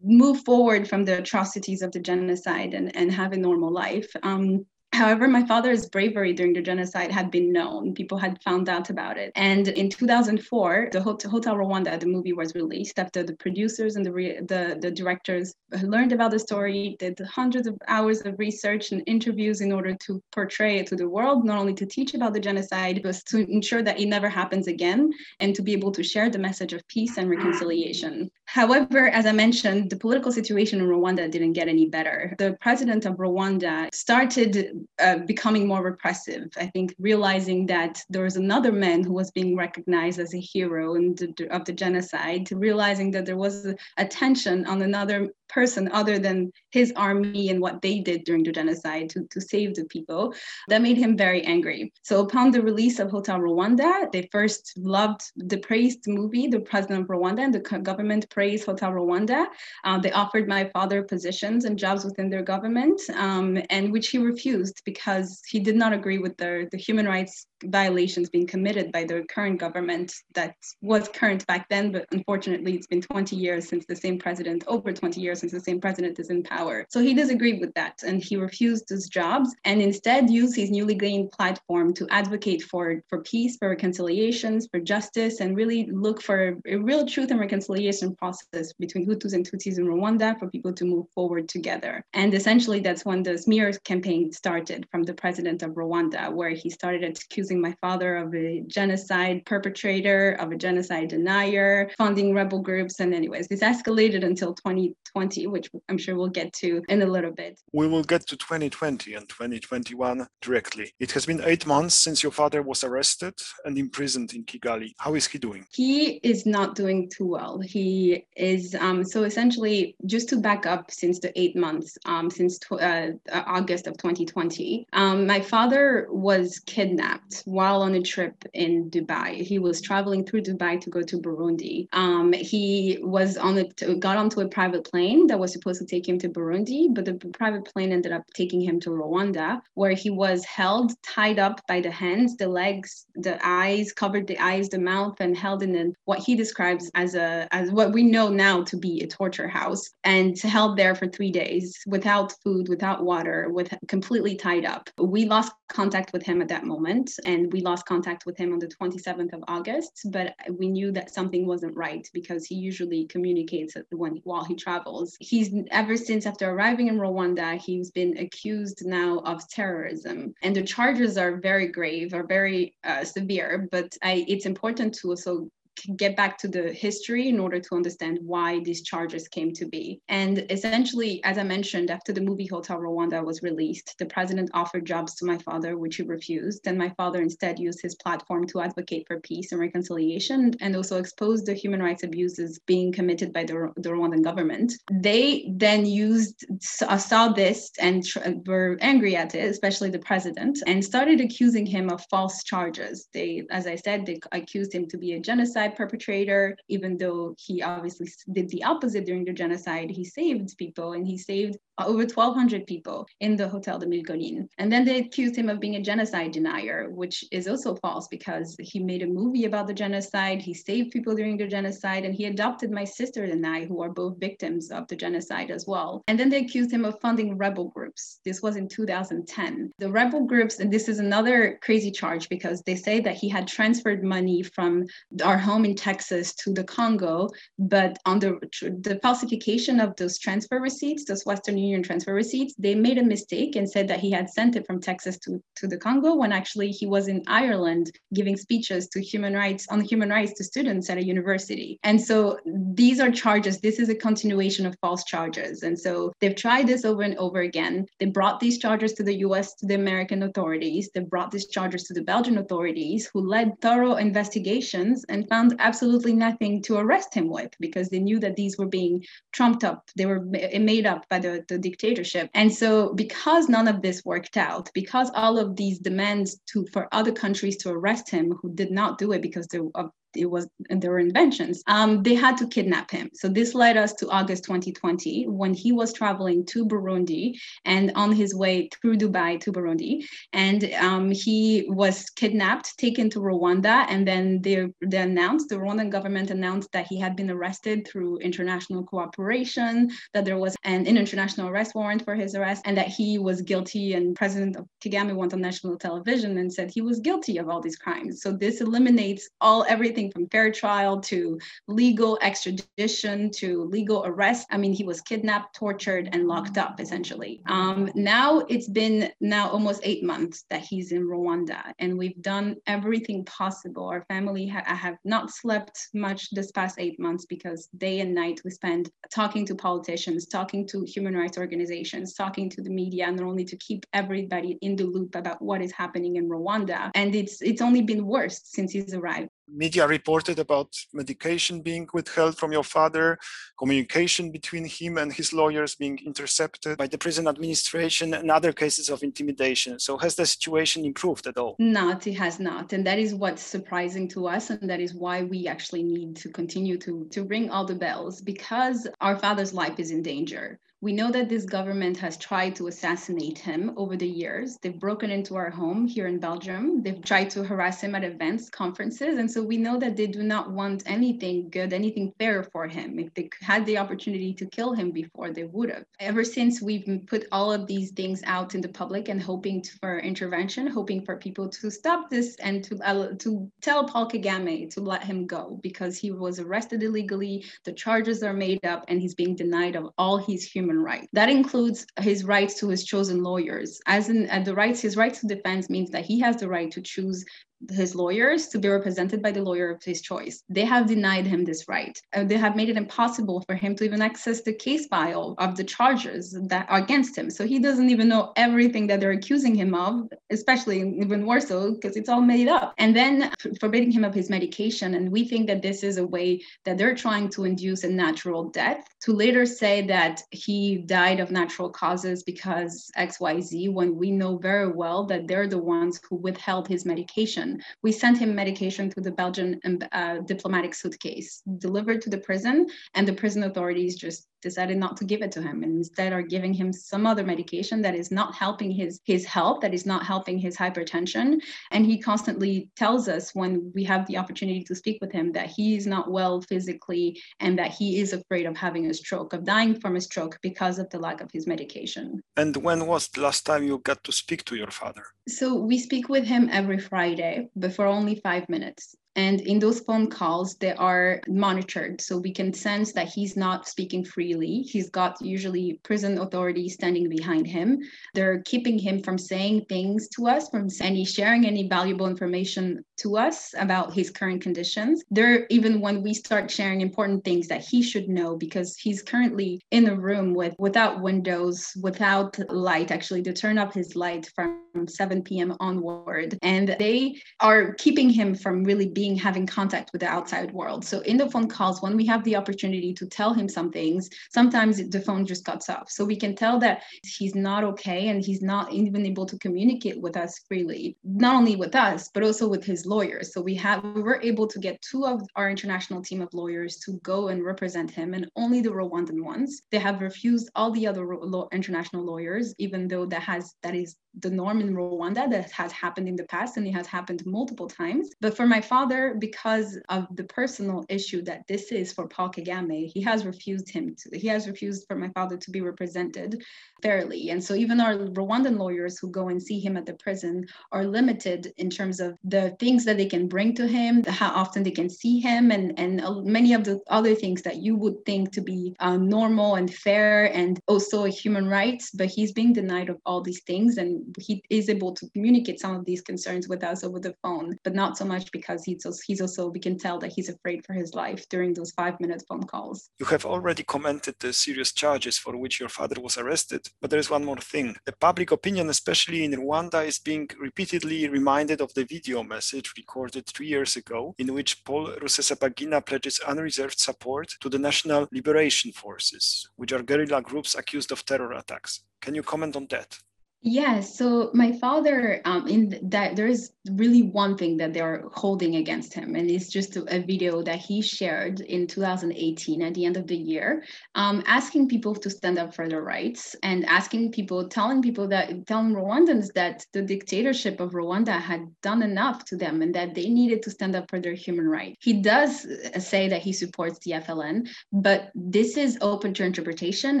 move 0.02 0.40
forward 0.44 0.88
from 0.88 1.04
the 1.04 1.18
atrocities 1.18 1.82
of 1.82 1.92
the 1.92 2.00
genocide 2.00 2.74
and, 2.74 2.94
and 2.96 3.12
have 3.12 3.32
a 3.32 3.36
normal 3.36 3.72
life. 3.72 4.10
Um, 4.22 4.66
However, 4.94 5.26
my 5.26 5.44
father's 5.44 5.88
bravery 5.88 6.32
during 6.32 6.52
the 6.52 6.62
genocide 6.62 7.10
had 7.10 7.28
been 7.28 7.52
known. 7.52 7.94
People 7.94 8.16
had 8.16 8.40
found 8.42 8.68
out 8.68 8.90
about 8.90 9.18
it. 9.18 9.32
And 9.34 9.66
in 9.66 9.90
2004, 9.90 10.90
the 10.92 11.02
Hotel 11.02 11.56
Rwanda, 11.56 11.98
the 11.98 12.06
movie 12.06 12.32
was 12.32 12.54
released 12.54 13.00
after 13.00 13.24
the 13.24 13.34
producers 13.34 13.96
and 13.96 14.06
the, 14.06 14.12
the, 14.12 14.78
the 14.80 14.92
directors 14.92 15.52
learned 15.82 16.12
about 16.12 16.30
the 16.30 16.38
story, 16.38 16.94
did 17.00 17.18
hundreds 17.28 17.66
of 17.66 17.76
hours 17.88 18.20
of 18.20 18.38
research 18.38 18.92
and 18.92 19.02
interviews 19.06 19.60
in 19.60 19.72
order 19.72 19.96
to 20.06 20.22
portray 20.30 20.78
it 20.78 20.86
to 20.86 20.96
the 20.96 21.08
world, 21.08 21.44
not 21.44 21.58
only 21.58 21.74
to 21.74 21.86
teach 21.86 22.14
about 22.14 22.32
the 22.32 22.38
genocide, 22.38 23.00
but 23.02 23.16
to 23.26 23.50
ensure 23.50 23.82
that 23.82 23.98
it 23.98 24.06
never 24.06 24.28
happens 24.28 24.68
again 24.68 25.10
and 25.40 25.56
to 25.56 25.62
be 25.62 25.72
able 25.72 25.90
to 25.90 26.04
share 26.04 26.30
the 26.30 26.38
message 26.38 26.72
of 26.72 26.86
peace 26.86 27.18
and 27.18 27.28
reconciliation. 27.28 28.30
However, 28.46 29.08
as 29.08 29.26
I 29.26 29.32
mentioned, 29.32 29.90
the 29.90 29.96
political 29.96 30.30
situation 30.30 30.78
in 30.78 30.86
Rwanda 30.86 31.28
didn't 31.28 31.54
get 31.54 31.66
any 31.66 31.88
better. 31.88 32.36
The 32.38 32.56
president 32.60 33.06
of 33.06 33.16
Rwanda 33.16 33.92
started 33.92 34.83
uh, 35.00 35.18
becoming 35.18 35.66
more 35.66 35.82
repressive. 35.82 36.48
I 36.56 36.66
think 36.66 36.94
realizing 36.98 37.66
that 37.66 38.02
there 38.08 38.24
was 38.24 38.36
another 38.36 38.72
man 38.72 39.02
who 39.02 39.12
was 39.12 39.30
being 39.30 39.56
recognized 39.56 40.18
as 40.18 40.34
a 40.34 40.40
hero 40.40 40.94
the, 40.94 41.48
of 41.50 41.64
the 41.64 41.72
genocide, 41.72 42.50
realizing 42.52 43.10
that 43.12 43.26
there 43.26 43.36
was 43.36 43.74
a 43.96 44.04
tension 44.04 44.66
on 44.66 44.82
another 44.82 45.28
person 45.54 45.88
other 45.92 46.18
than 46.18 46.52
his 46.70 46.92
army 46.96 47.48
and 47.50 47.60
what 47.60 47.80
they 47.80 48.00
did 48.00 48.24
during 48.24 48.42
the 48.42 48.52
genocide 48.52 49.08
to, 49.10 49.24
to 49.30 49.40
save 49.40 49.74
the 49.74 49.84
people. 49.84 50.34
That 50.68 50.82
made 50.82 50.98
him 50.98 51.16
very 51.16 51.42
angry. 51.42 51.92
So 52.02 52.20
upon 52.26 52.50
the 52.50 52.62
release 52.62 52.98
of 52.98 53.10
Hotel 53.10 53.38
Rwanda, 53.38 54.10
they 54.12 54.28
first 54.32 54.72
loved 54.76 55.22
the 55.36 55.58
praised 55.58 56.04
movie, 56.08 56.48
the 56.48 56.60
president 56.60 57.02
of 57.02 57.06
Rwanda 57.06 57.42
and 57.44 57.54
the 57.54 57.60
government 57.60 58.28
praised 58.30 58.66
Hotel 58.66 58.90
Rwanda. 58.90 59.46
Uh, 59.84 59.98
they 59.98 60.12
offered 60.12 60.48
my 60.48 60.68
father 60.74 61.02
positions 61.02 61.64
and 61.64 61.78
jobs 61.78 62.04
within 62.04 62.28
their 62.28 62.42
government, 62.42 63.00
um, 63.14 63.58
and 63.70 63.92
which 63.92 64.08
he 64.08 64.18
refused 64.18 64.82
because 64.84 65.40
he 65.48 65.60
did 65.60 65.76
not 65.76 65.92
agree 65.92 66.18
with 66.18 66.36
the, 66.36 66.68
the 66.72 66.78
human 66.78 67.06
rights 67.06 67.46
violations 67.66 68.30
being 68.30 68.46
committed 68.46 68.92
by 68.92 69.04
the 69.04 69.24
current 69.28 69.58
government 69.58 70.14
that 70.34 70.54
was 70.82 71.08
current 71.08 71.46
back 71.46 71.68
then, 71.68 71.92
but 71.92 72.06
unfortunately 72.12 72.74
it's 72.74 72.86
been 72.86 73.00
20 73.00 73.36
years 73.36 73.68
since 73.68 73.84
the 73.86 73.96
same 73.96 74.18
president, 74.18 74.64
over 74.66 74.92
20 74.92 75.20
years 75.20 75.40
since 75.40 75.52
the 75.52 75.60
same 75.60 75.80
president 75.80 76.18
is 76.18 76.30
in 76.30 76.42
power. 76.42 76.86
So 76.88 77.00
he 77.00 77.14
disagreed 77.14 77.60
with 77.60 77.74
that 77.74 78.02
and 78.06 78.22
he 78.22 78.36
refused 78.36 78.88
his 78.88 79.08
jobs 79.08 79.54
and 79.64 79.80
instead 79.80 80.30
used 80.30 80.56
his 80.56 80.70
newly 80.70 80.94
gained 80.94 81.30
platform 81.32 81.92
to 81.94 82.06
advocate 82.10 82.62
for, 82.62 83.02
for 83.08 83.22
peace, 83.22 83.56
for 83.56 83.68
reconciliations, 83.68 84.68
for 84.70 84.80
justice, 84.80 85.40
and 85.40 85.56
really 85.56 85.86
look 85.90 86.22
for 86.22 86.58
a 86.66 86.76
real 86.76 87.06
truth 87.06 87.30
and 87.30 87.40
reconciliation 87.40 88.14
process 88.16 88.72
between 88.74 89.06
Hutus 89.06 89.34
and 89.34 89.48
Tutsis 89.48 89.78
in 89.78 89.86
Rwanda 89.86 90.38
for 90.38 90.48
people 90.50 90.72
to 90.72 90.84
move 90.84 91.06
forward 91.14 91.48
together. 91.48 92.04
And 92.12 92.34
essentially 92.34 92.80
that's 92.80 93.04
when 93.04 93.22
the 93.22 93.38
smear 93.38 93.72
campaign 93.84 94.32
started 94.32 94.86
from 94.90 95.02
the 95.02 95.14
president 95.14 95.62
of 95.62 95.70
Rwanda, 95.72 96.32
where 96.32 96.50
he 96.50 96.70
started 96.70 97.02
accusing 97.04 97.53
accusing 97.54 97.60
my 97.60 97.74
father 97.80 98.16
of 98.16 98.34
a 98.34 98.62
genocide 98.66 99.44
perpetrator, 99.46 100.36
of 100.40 100.52
a 100.52 100.56
genocide 100.56 101.08
denier, 101.08 101.90
funding 101.96 102.34
rebel 102.34 102.60
groups. 102.60 103.00
And, 103.00 103.14
anyways, 103.14 103.48
this 103.48 103.60
escalated 103.60 104.24
until 104.24 104.54
2020, 104.54 105.46
which 105.46 105.70
I'm 105.88 105.98
sure 105.98 106.16
we'll 106.16 106.28
get 106.28 106.52
to 106.54 106.82
in 106.88 107.02
a 107.02 107.06
little 107.06 107.30
bit. 107.30 107.60
We 107.72 107.86
will 107.86 108.04
get 108.04 108.26
to 108.28 108.36
2020 108.36 109.14
and 109.14 109.28
2021 109.28 110.26
directly. 110.40 110.92
It 110.98 111.12
has 111.12 111.26
been 111.26 111.42
eight 111.44 111.66
months 111.66 111.94
since 111.94 112.22
your 112.22 112.32
father 112.32 112.62
was 112.62 112.84
arrested 112.84 113.34
and 113.64 113.78
imprisoned 113.78 114.32
in 114.34 114.44
Kigali. 114.44 114.92
How 114.98 115.14
is 115.14 115.26
he 115.26 115.38
doing? 115.38 115.66
He 115.72 116.20
is 116.22 116.46
not 116.46 116.74
doing 116.74 117.10
too 117.10 117.26
well. 117.26 117.60
He 117.60 118.24
is, 118.36 118.74
um, 118.74 119.04
so 119.04 119.24
essentially, 119.24 119.96
just 120.06 120.28
to 120.30 120.36
back 120.36 120.66
up 120.66 120.90
since 120.90 121.18
the 121.20 121.30
eight 121.40 121.56
months, 121.56 121.96
um, 122.06 122.30
since 122.30 122.58
tw- 122.58 122.80
uh, 122.80 123.12
August 123.32 123.86
of 123.86 123.96
2020, 123.96 124.86
um, 124.92 125.26
my 125.26 125.40
father 125.40 126.06
was 126.10 126.60
kidnapped 126.66 127.43
while 127.44 127.82
on 127.82 127.94
a 127.94 128.02
trip 128.02 128.44
in 128.52 128.90
Dubai. 128.90 129.36
He 129.36 129.58
was 129.58 129.80
traveling 129.80 130.24
through 130.24 130.42
Dubai 130.42 130.80
to 130.80 130.90
go 130.90 131.02
to 131.02 131.18
Burundi. 131.18 131.88
Um, 131.92 132.32
he 132.32 132.98
was 133.00 133.36
on 133.36 133.58
a, 133.58 133.94
got 133.96 134.16
onto 134.16 134.40
a 134.40 134.48
private 134.48 134.84
plane 134.84 135.26
that 135.28 135.38
was 135.38 135.52
supposed 135.52 135.80
to 135.80 135.86
take 135.86 136.08
him 136.08 136.18
to 136.18 136.28
Burundi, 136.28 136.94
but 136.94 137.04
the 137.04 137.14
private 137.14 137.64
plane 137.64 137.92
ended 137.92 138.12
up 138.12 138.22
taking 138.34 138.60
him 138.60 138.80
to 138.80 138.90
Rwanda, 138.90 139.60
where 139.74 139.92
he 139.92 140.10
was 140.10 140.44
held, 140.44 140.92
tied 141.02 141.38
up 141.38 141.60
by 141.66 141.80
the 141.80 141.90
hands, 141.90 142.36
the 142.36 142.48
legs, 142.48 143.06
the 143.14 143.38
eyes, 143.46 143.92
covered 143.92 144.26
the 144.26 144.38
eyes, 144.38 144.68
the 144.68 144.78
mouth, 144.78 145.16
and 145.20 145.36
held 145.36 145.62
in 145.62 145.94
what 146.04 146.18
he 146.18 146.34
describes 146.34 146.90
as 146.94 147.14
a 147.14 147.48
as 147.52 147.70
what 147.70 147.92
we 147.92 148.02
know 148.02 148.28
now 148.28 148.62
to 148.62 148.76
be 148.76 149.00
a 149.00 149.06
torture 149.06 149.48
house, 149.48 149.90
and 150.04 150.38
held 150.40 150.76
there 150.76 150.94
for 150.94 151.06
three 151.06 151.30
days 151.30 151.78
without 151.86 152.32
food, 152.42 152.68
without 152.68 153.04
water, 153.04 153.50
with 153.50 153.72
completely 153.88 154.36
tied 154.36 154.64
up. 154.64 154.88
We 154.98 155.24
lost 155.26 155.52
contact 155.68 156.12
with 156.12 156.22
him 156.22 156.40
at 156.42 156.48
that 156.48 156.64
moment, 156.64 157.10
and 157.24 157.52
we 157.52 157.60
lost 157.60 157.86
contact 157.86 158.26
with 158.26 158.36
him 158.36 158.52
on 158.52 158.58
the 158.58 158.68
27th 158.68 159.32
of 159.32 159.44
August. 159.48 160.06
But 160.10 160.34
we 160.50 160.68
knew 160.68 160.92
that 160.92 161.12
something 161.12 161.46
wasn't 161.46 161.76
right 161.76 162.08
because 162.12 162.46
he 162.46 162.54
usually 162.54 163.06
communicates 163.06 163.76
when 163.90 164.20
while 164.24 164.44
he 164.44 164.54
travels. 164.54 165.16
He's 165.20 165.54
ever 165.70 165.96
since 165.96 166.26
after 166.26 166.50
arriving 166.50 166.88
in 166.88 166.98
Rwanda, 166.98 167.58
he's 167.60 167.90
been 167.90 168.16
accused 168.18 168.84
now 168.84 169.18
of 169.20 169.48
terrorism, 169.48 170.34
and 170.42 170.54
the 170.54 170.62
charges 170.62 171.16
are 171.16 171.36
very 171.36 171.68
grave, 171.68 172.14
are 172.14 172.26
very 172.26 172.76
uh, 172.84 173.04
severe. 173.04 173.68
But 173.70 173.96
I, 174.02 174.24
it's 174.28 174.46
important 174.46 174.94
to 174.96 175.10
also 175.10 175.48
get 175.96 176.16
back 176.16 176.38
to 176.38 176.48
the 176.48 176.72
history 176.72 177.28
in 177.28 177.40
order 177.40 177.60
to 177.60 177.74
understand 177.74 178.18
why 178.22 178.60
these 178.60 178.82
charges 178.82 179.28
came 179.28 179.52
to 179.52 179.66
be. 179.66 180.00
And 180.08 180.46
essentially, 180.50 181.22
as 181.24 181.38
I 181.38 181.42
mentioned, 181.42 181.90
after 181.90 182.12
the 182.12 182.20
movie 182.20 182.46
Hotel 182.46 182.78
Rwanda 182.78 183.24
was 183.24 183.42
released, 183.42 183.94
the 183.98 184.06
president 184.06 184.50
offered 184.54 184.86
jobs 184.86 185.14
to 185.16 185.24
my 185.24 185.38
father, 185.38 185.76
which 185.76 185.96
he 185.96 186.02
refused. 186.02 186.66
And 186.66 186.78
my 186.78 186.90
father 186.90 187.20
instead 187.20 187.58
used 187.58 187.80
his 187.82 187.94
platform 187.96 188.46
to 188.48 188.60
advocate 188.60 189.06
for 189.06 189.20
peace 189.20 189.52
and 189.52 189.60
reconciliation 189.60 190.54
and 190.60 190.76
also 190.76 190.98
expose 190.98 191.44
the 191.44 191.54
human 191.54 191.82
rights 191.82 192.02
abuses 192.02 192.60
being 192.66 192.92
committed 192.92 193.32
by 193.32 193.44
the, 193.44 193.72
the 193.76 193.90
Rwandan 193.90 194.22
government. 194.22 194.72
They 194.92 195.50
then 195.56 195.86
used, 195.86 196.44
saw 196.60 197.28
this 197.28 197.70
and 197.78 198.04
were 198.46 198.76
angry 198.80 199.16
at 199.16 199.34
it, 199.34 199.50
especially 199.50 199.90
the 199.90 199.98
president, 199.98 200.62
and 200.66 200.84
started 200.84 201.20
accusing 201.20 201.66
him 201.66 201.90
of 201.90 202.04
false 202.10 202.44
charges. 202.44 203.08
They, 203.12 203.44
as 203.50 203.66
I 203.66 203.76
said, 203.76 204.06
they 204.06 204.20
accused 204.32 204.74
him 204.74 204.86
to 204.88 204.98
be 204.98 205.14
a 205.14 205.20
genocide 205.20 205.63
genocide 205.64 205.76
perpetrator, 205.76 206.56
even 206.68 206.96
though 206.96 207.34
he 207.38 207.62
obviously 207.62 208.08
did 208.32 208.48
the 208.48 208.64
opposite 208.64 209.06
during 209.06 209.24
the 209.24 209.32
genocide. 209.32 209.90
He 209.90 210.04
saved 210.04 210.56
people 210.58 210.92
and 210.92 211.06
he 211.06 211.18
saved 211.18 211.58
Uh, 211.76 211.86
over 211.86 212.04
1,200 212.04 212.66
people 212.66 213.04
in 213.20 213.34
the 213.34 213.48
Hotel 213.48 213.78
de 213.78 213.86
Mille 213.86 214.04
Collines. 214.04 214.48
And 214.58 214.70
then 214.70 214.84
they 214.84 215.00
accused 215.00 215.34
him 215.34 215.48
of 215.48 215.58
being 215.58 215.74
a 215.74 215.82
genocide 215.82 216.30
denier, 216.30 216.90
which 216.90 217.24
is 217.32 217.48
also 217.48 217.74
false 217.74 218.06
because 218.06 218.54
he 218.60 218.78
made 218.78 219.02
a 219.02 219.06
movie 219.06 219.44
about 219.44 219.66
the 219.66 219.74
genocide, 219.74 220.40
he 220.40 220.54
saved 220.54 220.92
people 220.92 221.16
during 221.16 221.36
the 221.36 221.48
genocide, 221.48 222.04
and 222.04 222.14
he 222.14 222.26
adopted 222.26 222.70
my 222.70 222.84
sister 222.84 223.24
and 223.24 223.44
I, 223.44 223.64
who 223.64 223.82
are 223.82 223.90
both 223.90 224.20
victims 224.20 224.70
of 224.70 224.86
the 224.86 224.94
genocide 224.94 225.50
as 225.50 225.66
well. 225.66 226.04
And 226.06 226.16
then 226.18 226.30
they 226.30 226.38
accused 226.38 226.70
him 226.70 226.84
of 226.84 227.00
funding 227.00 227.36
rebel 227.36 227.68
groups. 227.70 228.20
This 228.24 228.40
was 228.40 228.54
in 228.54 228.68
2010. 228.68 229.72
The 229.78 229.90
rebel 229.90 230.24
groups, 230.26 230.60
and 230.60 230.72
this 230.72 230.88
is 230.88 231.00
another 231.00 231.58
crazy 231.60 231.90
charge 231.90 232.28
because 232.28 232.62
they 232.62 232.76
say 232.76 233.00
that 233.00 233.16
he 233.16 233.28
had 233.28 233.48
transferred 233.48 234.04
money 234.04 234.44
from 234.44 234.84
our 235.24 235.38
home 235.38 235.64
in 235.64 235.74
Texas 235.74 236.34
to 236.36 236.52
the 236.52 236.64
Congo, 236.64 237.28
but 237.58 237.98
on 238.06 238.20
the, 238.20 238.38
the 238.80 239.00
falsification 239.02 239.80
of 239.80 239.96
those 239.96 240.18
transfer 240.18 240.60
receipts, 240.60 241.04
those 241.04 241.26
Western 241.26 241.63
Union 241.64 241.82
transfer 241.82 242.14
receipts, 242.14 242.54
they 242.58 242.74
made 242.74 242.98
a 242.98 243.02
mistake 243.02 243.56
and 243.56 243.68
said 243.68 243.88
that 243.88 244.00
he 244.00 244.10
had 244.10 244.30
sent 244.30 244.56
it 244.56 244.66
from 244.66 244.80
Texas 244.80 245.18
to, 245.18 245.42
to 245.56 245.66
the 245.66 245.76
Congo 245.76 246.14
when 246.14 246.32
actually 246.32 246.70
he 246.70 246.86
was 246.86 247.08
in 247.08 247.22
Ireland 247.26 247.90
giving 248.12 248.36
speeches 248.36 248.88
to 248.88 249.00
human 249.00 249.34
rights 249.34 249.66
on 249.70 249.80
human 249.80 250.10
rights 250.10 250.34
to 250.34 250.44
students 250.44 250.90
at 250.90 250.98
a 250.98 251.04
university. 251.04 251.78
And 251.82 252.00
so 252.00 252.38
these 252.46 253.00
are 253.00 253.10
charges. 253.10 253.60
This 253.60 253.78
is 253.78 253.88
a 253.88 253.94
continuation 253.94 254.66
of 254.66 254.76
false 254.80 255.04
charges. 255.04 255.62
And 255.62 255.78
so 255.78 256.12
they've 256.20 256.36
tried 256.36 256.66
this 256.66 256.84
over 256.84 257.02
and 257.02 257.16
over 257.18 257.40
again. 257.40 257.86
They 257.98 258.06
brought 258.06 258.40
these 258.40 258.58
charges 258.58 258.92
to 258.94 259.02
the 259.02 259.16
US, 259.26 259.54
to 259.56 259.66
the 259.66 259.74
American 259.74 260.22
authorities. 260.22 260.90
They 260.94 261.00
brought 261.00 261.30
these 261.30 261.48
charges 261.48 261.84
to 261.84 261.94
the 261.94 262.02
Belgian 262.02 262.38
authorities 262.38 263.08
who 263.12 263.26
led 263.26 263.60
thorough 263.60 263.96
investigations 263.96 265.04
and 265.08 265.28
found 265.28 265.56
absolutely 265.58 266.12
nothing 266.12 266.62
to 266.62 266.76
arrest 266.76 267.14
him 267.14 267.28
with 267.28 267.50
because 267.60 267.88
they 267.88 267.98
knew 267.98 268.18
that 268.20 268.36
these 268.36 268.58
were 268.58 268.66
being 268.66 269.04
trumped 269.32 269.64
up. 269.64 269.88
They 269.96 270.06
were 270.06 270.20
made 270.20 270.86
up 270.86 271.06
by 271.08 271.18
the, 271.18 271.44
the 271.48 271.53
dictatorship. 271.58 272.30
And 272.34 272.52
so 272.52 272.92
because 272.94 273.48
none 273.48 273.68
of 273.68 273.82
this 273.82 274.04
worked 274.04 274.36
out, 274.36 274.70
because 274.74 275.10
all 275.14 275.38
of 275.38 275.56
these 275.56 275.78
demands 275.78 276.40
to 276.46 276.66
for 276.72 276.88
other 276.92 277.12
countries 277.12 277.56
to 277.58 277.70
arrest 277.70 278.10
him 278.10 278.32
who 278.40 278.52
did 278.54 278.70
not 278.70 278.98
do 278.98 279.12
it 279.12 279.22
because 279.22 279.48
of 279.74 279.90
it 280.16 280.30
was 280.30 280.48
were 280.94 280.98
inventions. 280.98 281.62
Um, 281.66 282.02
they 282.02 282.14
had 282.14 282.36
to 282.38 282.46
kidnap 282.46 282.90
him. 282.90 283.10
So 283.14 283.28
this 283.28 283.54
led 283.54 283.76
us 283.76 283.92
to 283.94 284.08
August 284.08 284.44
2020 284.44 285.26
when 285.28 285.54
he 285.54 285.72
was 285.72 285.92
traveling 285.92 286.44
to 286.46 286.66
Burundi 286.66 287.34
and 287.64 287.92
on 287.94 288.12
his 288.12 288.34
way 288.34 288.68
through 288.68 288.96
Dubai 288.98 289.40
to 289.40 289.52
Burundi, 289.52 290.04
and 290.32 290.64
um, 290.74 291.10
he 291.10 291.66
was 291.68 292.10
kidnapped, 292.10 292.76
taken 292.78 293.10
to 293.10 293.20
Rwanda, 293.20 293.86
and 293.88 294.06
then 294.06 294.40
they, 294.42 294.66
they 294.80 294.98
announced 294.98 295.48
the 295.48 295.56
Rwandan 295.56 295.90
government 295.90 296.30
announced 296.30 296.70
that 296.72 296.86
he 296.88 296.98
had 296.98 297.16
been 297.16 297.30
arrested 297.30 297.86
through 297.86 298.18
international 298.18 298.84
cooperation, 298.84 299.90
that 300.12 300.24
there 300.24 300.38
was 300.38 300.56
an, 300.64 300.86
an 300.86 300.96
international 300.96 301.48
arrest 301.48 301.74
warrant 301.74 302.04
for 302.04 302.14
his 302.14 302.34
arrest, 302.34 302.62
and 302.64 302.76
that 302.76 302.88
he 302.88 303.18
was 303.18 303.42
guilty. 303.42 303.94
And 303.94 304.16
President 304.16 304.56
Kagame 304.82 305.14
went 305.14 305.32
on 305.34 305.40
national 305.40 305.76
television 305.76 306.38
and 306.38 306.52
said 306.52 306.70
he 306.70 306.80
was 306.80 307.00
guilty 307.00 307.38
of 307.38 307.48
all 307.48 307.60
these 307.60 307.76
crimes. 307.76 308.22
So 308.22 308.32
this 308.32 308.60
eliminates 308.60 309.28
all 309.40 309.64
everything 309.68 310.03
everything 310.04 310.22
from 310.22 310.28
fair 310.30 310.50
trial 310.52 311.00
to 311.00 311.38
legal 311.66 312.18
extradition 312.22 313.30
to 313.30 313.64
legal 313.64 314.04
arrest. 314.06 314.46
I 314.50 314.56
mean, 314.56 314.72
he 314.72 314.84
was 314.84 315.00
kidnapped, 315.00 315.56
tortured, 315.56 316.08
and 316.12 316.26
locked 316.26 316.58
up 316.58 316.80
essentially. 316.80 317.40
Um, 317.46 317.90
now 317.94 318.40
it's 318.48 318.68
been 318.68 319.10
now 319.20 319.48
almost 319.48 319.80
eight 319.84 320.04
months 320.04 320.44
that 320.50 320.62
he's 320.62 320.92
in 320.92 321.06
Rwanda, 321.06 321.72
and 321.78 321.98
we've 321.98 322.20
done 322.22 322.56
everything 322.66 323.24
possible. 323.24 323.88
Our 323.88 324.04
family 324.08 324.46
ha- 324.46 324.64
have 324.66 324.96
not 325.04 325.30
slept 325.30 325.88
much 325.94 326.30
this 326.30 326.50
past 326.52 326.76
eight 326.78 326.98
months 326.98 327.26
because 327.26 327.68
day 327.78 328.00
and 328.00 328.14
night 328.14 328.40
we 328.44 328.50
spend 328.50 328.90
talking 329.12 329.46
to 329.46 329.54
politicians, 329.54 330.26
talking 330.26 330.66
to 330.68 330.84
human 330.84 331.14
rights 331.16 331.38
organizations, 331.38 332.14
talking 332.14 332.50
to 332.50 332.62
the 332.62 332.70
media, 332.70 333.06
and 333.06 333.20
only 333.20 333.44
to 333.44 333.56
keep 333.56 333.86
everybody 333.92 334.58
in 334.60 334.76
the 334.76 334.84
loop 334.84 335.14
about 335.14 335.40
what 335.40 335.62
is 335.62 335.72
happening 335.72 336.16
in 336.16 336.28
Rwanda. 336.28 336.90
And 336.94 337.14
it's 337.14 337.40
it's 337.42 337.62
only 337.62 337.82
been 337.82 338.06
worse 338.06 338.40
since 338.44 338.72
he's 338.72 338.94
arrived 338.94 339.28
media 339.48 339.86
reported 339.86 340.38
about 340.38 340.74
medication 340.92 341.60
being 341.60 341.88
withheld 341.92 342.36
from 342.36 342.52
your 342.52 342.64
father, 342.64 343.18
communication 343.58 344.30
between 344.30 344.64
him 344.64 344.98
and 344.98 345.12
his 345.12 345.32
lawyers 345.32 345.74
being 345.74 345.98
intercepted 346.04 346.78
by 346.78 346.86
the 346.86 346.98
prison 346.98 347.28
administration, 347.28 348.14
and 348.14 348.30
other 348.30 348.52
cases 348.52 348.88
of 348.88 349.02
intimidation. 349.02 349.78
So, 349.78 349.96
has 349.98 350.14
the 350.14 350.26
situation 350.26 350.84
improved 350.84 351.26
at 351.26 351.36
all? 351.36 351.56
Not, 351.58 352.06
it 352.06 352.14
has 352.14 352.40
not. 352.40 352.72
And 352.72 352.86
that 352.86 352.98
is 352.98 353.14
what's 353.14 353.42
surprising 353.42 354.08
to 354.08 354.26
us. 354.28 354.50
And 354.50 354.68
that 354.68 354.80
is 354.80 354.94
why 354.94 355.22
we 355.22 355.46
actually 355.46 355.82
need 355.82 356.16
to 356.16 356.28
continue 356.28 356.76
to, 356.78 357.06
to 357.10 357.24
ring 357.24 357.50
all 357.50 357.64
the 357.64 357.74
bells 357.74 358.20
because 358.20 358.86
our 359.00 359.18
father's 359.18 359.52
life 359.54 359.78
is 359.78 359.90
in 359.90 360.02
danger. 360.02 360.58
We 360.80 360.92
know 360.92 361.10
that 361.12 361.30
this 361.30 361.44
government 361.44 361.96
has 361.96 362.18
tried 362.18 362.54
to 362.56 362.66
assassinate 362.66 363.38
him 363.38 363.72
over 363.76 363.96
the 363.96 364.06
years. 364.06 364.58
They've 364.60 364.78
broken 364.78 365.10
into 365.10 365.34
our 365.34 365.48
home 365.48 365.86
here 365.86 366.08
in 366.08 366.18
Belgium. 366.18 366.82
They've 366.82 367.02
tried 367.02 367.30
to 367.30 367.42
harass 367.42 367.80
him 367.80 367.94
at 367.94 368.04
events, 368.04 368.50
conferences. 368.50 369.16
And 369.16 369.30
so 369.30 369.42
we 369.42 369.56
know 369.56 369.78
that 369.78 369.96
they 369.96 370.06
do 370.06 370.22
not 370.22 370.52
want 370.52 370.82
anything 370.84 371.48
good, 371.48 371.72
anything 371.72 372.12
fair 372.18 372.42
for 372.42 372.68
him. 372.68 372.98
If 372.98 373.14
they 373.14 373.30
had 373.40 373.64
the 373.64 373.78
opportunity 373.78 374.34
to 374.34 374.44
kill 374.44 374.74
him 374.74 374.90
before, 374.90 375.30
they 375.30 375.44
would 375.44 375.70
have. 375.70 375.84
Ever 376.00 376.22
since 376.22 376.60
we've 376.60 377.00
put 377.06 377.24
all 377.32 377.50
of 377.50 377.66
these 377.66 377.92
things 377.92 378.22
out 378.24 378.54
in 378.54 378.60
the 378.60 378.68
public 378.68 379.08
and 379.08 379.22
hoping 379.22 379.64
for 379.80 380.00
intervention, 380.00 380.66
hoping 380.66 381.02
for 381.02 381.16
people 381.16 381.48
to 381.48 381.70
stop 381.70 382.10
this 382.10 382.36
and 382.40 382.62
to, 382.64 382.78
uh, 382.84 383.14
to 383.20 383.50
tell 383.62 383.84
Paul 383.88 384.10
Kagame 384.10 384.68
to 384.74 384.80
let 384.80 385.02
him 385.02 385.26
go 385.26 385.58
because 385.62 385.96
he 385.96 386.10
was 386.10 386.38
arrested 386.38 386.82
illegally, 386.82 387.46
the 387.64 387.72
charges 387.72 388.22
are 388.22 388.34
made 388.34 388.62
up, 388.66 388.84
and 388.88 389.00
he's 389.00 389.14
being 389.14 389.34
denied 389.34 389.76
of 389.76 389.88
all 389.96 390.18
his 390.18 390.44
human 390.44 390.73
human 390.74 390.84
right. 390.84 391.08
That 391.12 391.28
includes 391.28 391.86
his 392.00 392.24
rights 392.24 392.58
to 392.60 392.68
his 392.68 392.84
chosen 392.84 393.22
lawyers. 393.22 393.80
As 393.86 394.08
in 394.08 394.28
uh, 394.30 394.40
the 394.40 394.54
rights, 394.54 394.80
his 394.80 394.96
rights 394.96 395.20
to 395.20 395.26
defense 395.26 395.70
means 395.70 395.90
that 395.90 396.04
he 396.04 396.20
has 396.20 396.36
the 396.36 396.48
right 396.48 396.70
to 396.72 396.82
choose 396.82 397.24
his 397.70 397.94
lawyers 397.94 398.48
to 398.48 398.58
be 398.58 398.68
represented 398.68 399.22
by 399.22 399.30
the 399.30 399.42
lawyer 399.42 399.70
of 399.70 399.82
his 399.82 400.00
choice. 400.02 400.42
They 400.48 400.64
have 400.64 400.86
denied 400.86 401.26
him 401.26 401.44
this 401.44 401.68
right. 401.68 401.98
They 402.16 402.36
have 402.36 402.56
made 402.56 402.68
it 402.68 402.76
impossible 402.76 403.42
for 403.46 403.54
him 403.54 403.74
to 403.76 403.84
even 403.84 404.02
access 404.02 404.42
the 404.42 404.52
case 404.52 404.86
file 404.86 405.34
of 405.38 405.56
the 405.56 405.64
charges 405.64 406.36
that 406.48 406.66
are 406.68 406.78
against 406.78 407.16
him. 407.16 407.30
So 407.30 407.46
he 407.46 407.58
doesn't 407.58 407.90
even 407.90 408.08
know 408.08 408.32
everything 408.36 408.86
that 408.88 409.00
they're 409.00 409.12
accusing 409.12 409.54
him 409.54 409.74
of, 409.74 410.08
especially 410.30 410.80
even 410.80 411.22
more 411.22 411.40
so 411.40 411.74
because 411.74 411.96
it's 411.96 412.08
all 412.08 412.20
made 412.20 412.48
up. 412.48 412.74
And 412.78 412.94
then 412.94 413.32
forbidding 413.60 413.90
him 413.90 414.04
of 414.04 414.14
his 414.14 414.30
medication. 414.30 414.94
And 414.94 415.10
we 415.10 415.26
think 415.26 415.46
that 415.46 415.62
this 415.62 415.82
is 415.82 415.98
a 415.98 416.06
way 416.06 416.42
that 416.64 416.78
they're 416.78 416.94
trying 416.94 417.28
to 417.30 417.44
induce 417.44 417.84
a 417.84 417.90
natural 417.90 418.44
death 418.50 418.84
to 419.02 419.12
later 419.12 419.46
say 419.46 419.86
that 419.86 420.22
he 420.30 420.78
died 420.78 421.20
of 421.20 421.30
natural 421.30 421.70
causes 421.70 422.22
because 422.22 422.90
XYZ, 422.98 423.72
when 423.72 423.96
we 423.96 424.10
know 424.10 424.38
very 424.38 424.70
well 424.70 425.04
that 425.06 425.26
they're 425.26 425.48
the 425.48 425.58
ones 425.58 426.00
who 426.08 426.16
withheld 426.16 426.68
his 426.68 426.84
medication. 426.84 427.53
We 427.82 427.92
sent 427.92 428.18
him 428.18 428.34
medication 428.34 428.90
through 428.90 429.04
the 429.04 429.12
Belgian 429.12 429.60
uh, 429.92 430.18
diplomatic 430.18 430.74
suitcase 430.74 431.42
delivered 431.58 432.02
to 432.02 432.10
the 432.10 432.18
prison, 432.18 432.66
and 432.94 433.06
the 433.06 433.12
prison 433.12 433.44
authorities 433.44 433.96
just 433.96 434.28
decided 434.44 434.76
not 434.76 434.96
to 434.98 435.04
give 435.04 435.22
it 435.22 435.32
to 435.32 435.42
him 435.42 435.64
and 435.64 435.72
instead 435.82 436.12
are 436.12 436.22
giving 436.34 436.54
him 436.54 436.72
some 436.72 437.04
other 437.10 437.24
medication 437.24 437.82
that 437.82 437.96
is 438.02 438.10
not 438.18 438.30
helping 438.42 438.70
his 438.70 439.00
his 439.04 439.24
health 439.24 439.58
that 439.62 439.74
is 439.78 439.86
not 439.92 440.02
helping 440.12 440.38
his 440.38 440.54
hypertension. 440.56 441.28
And 441.72 441.84
he 441.90 441.96
constantly 442.10 442.54
tells 442.76 443.08
us 443.16 443.34
when 443.40 443.72
we 443.74 443.82
have 443.92 444.06
the 444.06 444.18
opportunity 444.22 444.62
to 444.64 444.74
speak 444.82 444.98
with 445.00 445.12
him 445.18 445.32
that 445.32 445.48
he 445.56 445.66
is 445.78 445.86
not 445.94 446.04
well 446.18 446.34
physically 446.52 447.06
and 447.40 447.58
that 447.58 447.72
he 447.78 447.88
is 448.02 448.12
afraid 448.12 448.46
of 448.46 448.56
having 448.56 448.84
a 448.86 448.94
stroke 449.02 449.32
of 449.32 449.44
dying 449.44 449.74
from 449.80 449.96
a 449.96 450.00
stroke 450.08 450.38
because 450.48 450.78
of 450.78 450.86
the 450.90 451.00
lack 451.06 451.20
of 451.20 451.30
his 451.32 451.44
medication. 451.46 452.22
And 452.36 452.52
when 452.66 452.86
was 452.86 453.08
the 453.08 453.22
last 453.22 453.46
time 453.46 453.62
you 453.64 453.78
got 453.78 454.04
to 454.04 454.12
speak 454.12 454.44
to 454.44 454.54
your 454.62 454.70
father? 454.70 455.04
So 455.28 455.46
we 455.70 455.78
speak 455.78 456.08
with 456.08 456.24
him 456.24 456.48
every 456.52 456.78
friday 456.78 457.48
but 457.56 457.72
for 457.72 457.86
only 457.86 458.16
5 458.16 458.48
minutes 458.48 458.96
and 459.16 459.40
in 459.42 459.58
those 459.60 459.80
phone 459.80 460.08
calls, 460.08 460.56
they 460.56 460.72
are 460.74 461.20
monitored. 461.28 462.00
So 462.00 462.18
we 462.18 462.32
can 462.32 462.52
sense 462.52 462.92
that 462.92 463.08
he's 463.08 463.36
not 463.36 463.68
speaking 463.68 464.04
freely. 464.04 464.62
He's 464.62 464.90
got 464.90 465.20
usually 465.20 465.80
prison 465.84 466.18
authorities 466.18 466.74
standing 466.74 467.08
behind 467.08 467.46
him. 467.46 467.80
They're 468.14 468.42
keeping 468.42 468.78
him 468.78 469.02
from 469.02 469.18
saying 469.18 469.66
things 469.68 470.08
to 470.16 470.26
us, 470.26 470.48
from 470.48 470.68
any 470.80 471.04
sharing 471.04 471.46
any 471.46 471.68
valuable 471.68 472.08
information 472.08 472.84
to 472.98 473.16
us 473.16 473.54
about 473.58 473.94
his 473.94 474.10
current 474.10 474.42
conditions. 474.42 475.02
They're 475.10 475.46
even 475.50 475.80
when 475.80 476.02
we 476.02 476.14
start 476.14 476.50
sharing 476.50 476.80
important 476.80 477.24
things 477.24 477.48
that 477.48 477.64
he 477.64 477.82
should 477.82 478.08
know 478.08 478.36
because 478.36 478.76
he's 478.76 479.02
currently 479.02 479.60
in 479.70 479.88
a 479.88 479.96
room 479.96 480.34
with 480.34 480.54
without 480.58 481.00
windows, 481.00 481.72
without 481.80 482.38
light. 482.50 482.90
Actually, 482.90 483.22
to 483.22 483.32
turn 483.32 483.58
up 483.58 483.72
his 483.72 483.96
light 483.96 484.30
from 484.34 484.60
7 484.86 485.22
p.m. 485.22 485.56
onward. 485.60 486.36
And 486.42 486.76
they 486.78 487.20
are 487.40 487.74
keeping 487.74 488.10
him 488.10 488.34
from 488.34 488.64
really 488.64 488.88
being 488.88 489.04
being 489.04 489.16
having 489.16 489.46
contact 489.46 489.90
with 489.92 490.00
the 490.00 490.08
outside 490.08 490.50
world. 490.52 490.84
So 490.84 491.00
in 491.00 491.18
the 491.18 491.28
phone 491.28 491.48
calls, 491.48 491.82
when 491.82 491.96
we 491.96 492.06
have 492.06 492.24
the 492.24 492.36
opportunity 492.36 492.94
to 492.94 493.06
tell 493.06 493.34
him 493.34 493.48
some 493.48 493.70
things, 493.70 494.08
sometimes 494.32 494.88
the 494.88 495.00
phone 495.00 495.26
just 495.26 495.44
cuts 495.44 495.68
off. 495.68 495.90
So 495.90 496.04
we 496.04 496.16
can 496.16 496.34
tell 496.34 496.58
that 496.60 496.82
he's 497.02 497.34
not 497.34 497.64
okay 497.64 498.08
and 498.08 498.24
he's 498.24 498.40
not 498.40 498.72
even 498.72 499.04
able 499.04 499.26
to 499.26 499.38
communicate 499.38 500.00
with 500.00 500.16
us 500.16 500.40
freely, 500.48 500.96
not 501.04 501.36
only 501.36 501.56
with 501.56 501.74
us, 501.74 502.08
but 502.14 502.22
also 502.22 502.48
with 502.48 502.64
his 502.64 502.83
lawyers. 502.86 503.32
So 503.32 503.40
we 503.40 503.54
have 503.56 503.82
we 503.84 504.02
were 504.02 504.20
able 504.22 504.46
to 504.46 504.58
get 504.58 504.80
two 504.82 505.04
of 505.06 505.22
our 505.36 505.50
international 505.50 506.02
team 506.02 506.20
of 506.20 506.32
lawyers 506.32 506.76
to 506.78 506.92
go 507.02 507.28
and 507.28 507.44
represent 507.44 507.90
him 507.90 508.14
and 508.14 508.28
only 508.36 508.60
the 508.60 508.70
Rwandan 508.70 509.22
ones. 509.22 509.62
They 509.70 509.78
have 509.78 510.00
refused 510.00 510.50
all 510.54 510.70
the 510.70 510.86
other 510.86 511.06
international 511.52 512.04
lawyers, 512.04 512.54
even 512.58 512.88
though 512.88 513.06
that 513.06 513.22
has 513.22 513.54
that 513.62 513.74
is 513.74 513.96
the 514.20 514.30
norm 514.30 514.60
in 514.60 514.74
Rwanda 514.74 515.28
that 515.30 515.50
has 515.50 515.72
happened 515.72 516.08
in 516.08 516.16
the 516.16 516.24
past 516.24 516.56
and 516.56 516.66
it 516.66 516.72
has 516.72 516.86
happened 516.86 517.24
multiple 517.26 517.68
times. 517.68 518.10
But 518.20 518.36
for 518.36 518.46
my 518.46 518.60
father, 518.60 519.16
because 519.18 519.78
of 519.88 520.06
the 520.14 520.24
personal 520.24 520.84
issue 520.88 521.22
that 521.22 521.46
this 521.48 521.72
is 521.72 521.92
for 521.92 522.06
Paul 522.06 522.30
Kagame, 522.30 522.90
he 522.92 523.00
has 523.02 523.26
refused 523.26 523.68
him 523.68 523.96
to, 523.98 524.18
he 524.18 524.28
has 524.28 524.46
refused 524.46 524.86
for 524.86 524.96
my 524.96 525.08
father 525.08 525.36
to 525.36 525.50
be 525.50 525.60
represented 525.60 526.42
fairly. 526.82 527.30
And 527.30 527.42
so 527.42 527.54
even 527.54 527.80
our 527.80 527.94
Rwandan 527.94 528.58
lawyers 528.58 528.98
who 528.98 529.10
go 529.10 529.28
and 529.28 529.42
see 529.42 529.58
him 529.58 529.76
at 529.76 529.86
the 529.86 529.94
prison 529.94 530.46
are 530.70 530.84
limited 530.84 531.52
in 531.56 531.70
terms 531.70 532.00
of 532.00 532.16
the 532.24 532.50
things 532.60 532.73
that 532.84 532.96
they 532.96 533.06
can 533.06 533.28
bring 533.28 533.54
to 533.54 533.68
him, 533.68 534.02
how 534.04 534.30
often 534.30 534.64
they 534.64 534.72
can 534.72 534.90
see 534.90 535.20
him, 535.20 535.52
and, 535.52 535.78
and 535.78 536.02
many 536.24 536.52
of 536.54 536.64
the 536.64 536.80
other 536.88 537.14
things 537.14 537.42
that 537.42 537.58
you 537.58 537.76
would 537.76 538.04
think 538.04 538.32
to 538.32 538.40
be 538.40 538.74
uh, 538.80 538.96
normal 538.96 539.54
and 539.54 539.72
fair 539.72 540.34
and 540.34 540.58
also 540.66 541.04
human 541.04 541.46
rights. 541.46 541.90
But 541.92 542.08
he's 542.08 542.32
being 542.32 542.52
denied 542.52 542.88
of 542.88 542.98
all 543.06 543.20
these 543.20 543.42
things. 543.44 543.76
And 543.76 544.14
he 544.18 544.42
is 544.50 544.68
able 544.68 544.92
to 544.94 545.08
communicate 545.10 545.60
some 545.60 545.76
of 545.76 545.84
these 545.84 546.00
concerns 546.00 546.48
with 546.48 546.64
us 546.64 546.82
over 546.82 546.98
the 546.98 547.14
phone, 547.22 547.56
but 547.64 547.74
not 547.74 547.96
so 547.96 548.04
much 548.04 548.32
because 548.32 548.64
he's 548.64 548.84
also, 548.86 549.00
he's 549.06 549.20
also 549.20 549.48
we 549.48 549.60
can 549.60 549.78
tell 549.78 549.98
that 549.98 550.12
he's 550.12 550.28
afraid 550.28 550.64
for 550.66 550.72
his 550.72 550.94
life 550.94 551.28
during 551.28 551.54
those 551.54 551.72
five 551.72 552.00
minute 552.00 552.22
phone 552.28 552.44
calls. 552.44 552.90
You 552.98 553.06
have 553.06 553.24
already 553.24 553.62
commented 553.62 554.16
the 554.18 554.32
serious 554.32 554.72
charges 554.72 555.18
for 555.18 555.36
which 555.36 555.60
your 555.60 555.68
father 555.68 556.00
was 556.00 556.16
arrested, 556.18 556.68
but 556.80 556.90
there 556.90 556.98
is 556.98 557.10
one 557.10 557.24
more 557.24 557.36
thing. 557.36 557.76
The 557.84 557.92
public 557.92 558.30
opinion, 558.30 558.70
especially 558.70 559.24
in 559.24 559.32
Rwanda, 559.32 559.86
is 559.86 559.98
being 559.98 560.28
repeatedly 560.38 561.08
reminded 561.08 561.60
of 561.60 561.72
the 561.74 561.84
video 561.84 562.22
message 562.22 562.63
recorded 562.76 563.26
three 563.26 563.46
years 563.46 563.76
ago, 563.76 564.14
in 564.18 564.32
which 564.34 564.64
Paul 564.64 564.88
Rusesabagina 565.00 565.84
pledges 565.84 566.20
unreserved 566.20 566.78
support 566.78 567.28
to 567.40 567.48
the 567.48 567.58
National 567.58 568.08
Liberation 568.12 568.72
Forces, 568.72 569.48
which 569.56 569.72
are 569.72 569.82
guerrilla 569.82 570.22
groups 570.22 570.54
accused 570.54 570.92
of 570.92 571.04
terror 571.04 571.32
attacks. 571.32 571.84
Can 572.00 572.14
you 572.14 572.22
comment 572.22 572.56
on 572.56 572.66
that? 572.70 572.98
Yeah, 573.46 573.80
so 573.80 574.30
my 574.32 574.52
father, 574.52 575.20
um, 575.26 575.46
in 575.46 575.78
that 575.90 576.16
there 576.16 576.26
is 576.26 576.52
really 576.70 577.02
one 577.02 577.36
thing 577.36 577.58
that 577.58 577.74
they're 577.74 578.04
holding 578.14 578.56
against 578.56 578.94
him, 578.94 579.16
and 579.16 579.30
it's 579.30 579.50
just 579.50 579.76
a, 579.76 579.84
a 579.94 580.00
video 580.00 580.40
that 580.40 580.60
he 580.60 580.80
shared 580.80 581.40
in 581.40 581.66
2018 581.66 582.62
at 582.62 582.72
the 582.72 582.86
end 582.86 582.96
of 582.96 583.06
the 583.06 583.14
year, 583.14 583.62
um, 583.96 584.22
asking 584.26 584.68
people 584.68 584.94
to 584.94 585.10
stand 585.10 585.38
up 585.38 585.54
for 585.54 585.68
their 585.68 585.82
rights 585.82 586.34
and 586.42 586.64
asking 586.64 587.12
people, 587.12 587.46
telling 587.46 587.82
people 587.82 588.08
that, 588.08 588.46
telling 588.46 588.72
Rwandans 588.72 589.30
that 589.34 589.66
the 589.74 589.82
dictatorship 589.82 590.58
of 590.58 590.70
Rwanda 590.70 591.20
had 591.20 591.42
done 591.60 591.82
enough 591.82 592.24
to 592.26 592.36
them 592.36 592.62
and 592.62 592.74
that 592.74 592.94
they 592.94 593.10
needed 593.10 593.42
to 593.42 593.50
stand 593.50 593.76
up 593.76 593.90
for 593.90 594.00
their 594.00 594.14
human 594.14 594.48
rights. 594.48 594.76
He 594.80 595.02
does 595.02 595.44
uh, 595.44 595.78
say 595.78 596.08
that 596.08 596.22
he 596.22 596.32
supports 596.32 596.78
the 596.78 596.92
FLN, 596.92 597.50
but 597.74 598.10
this 598.14 598.56
is 598.56 598.78
open 598.80 599.12
to 599.14 599.22
interpretation, 599.22 600.00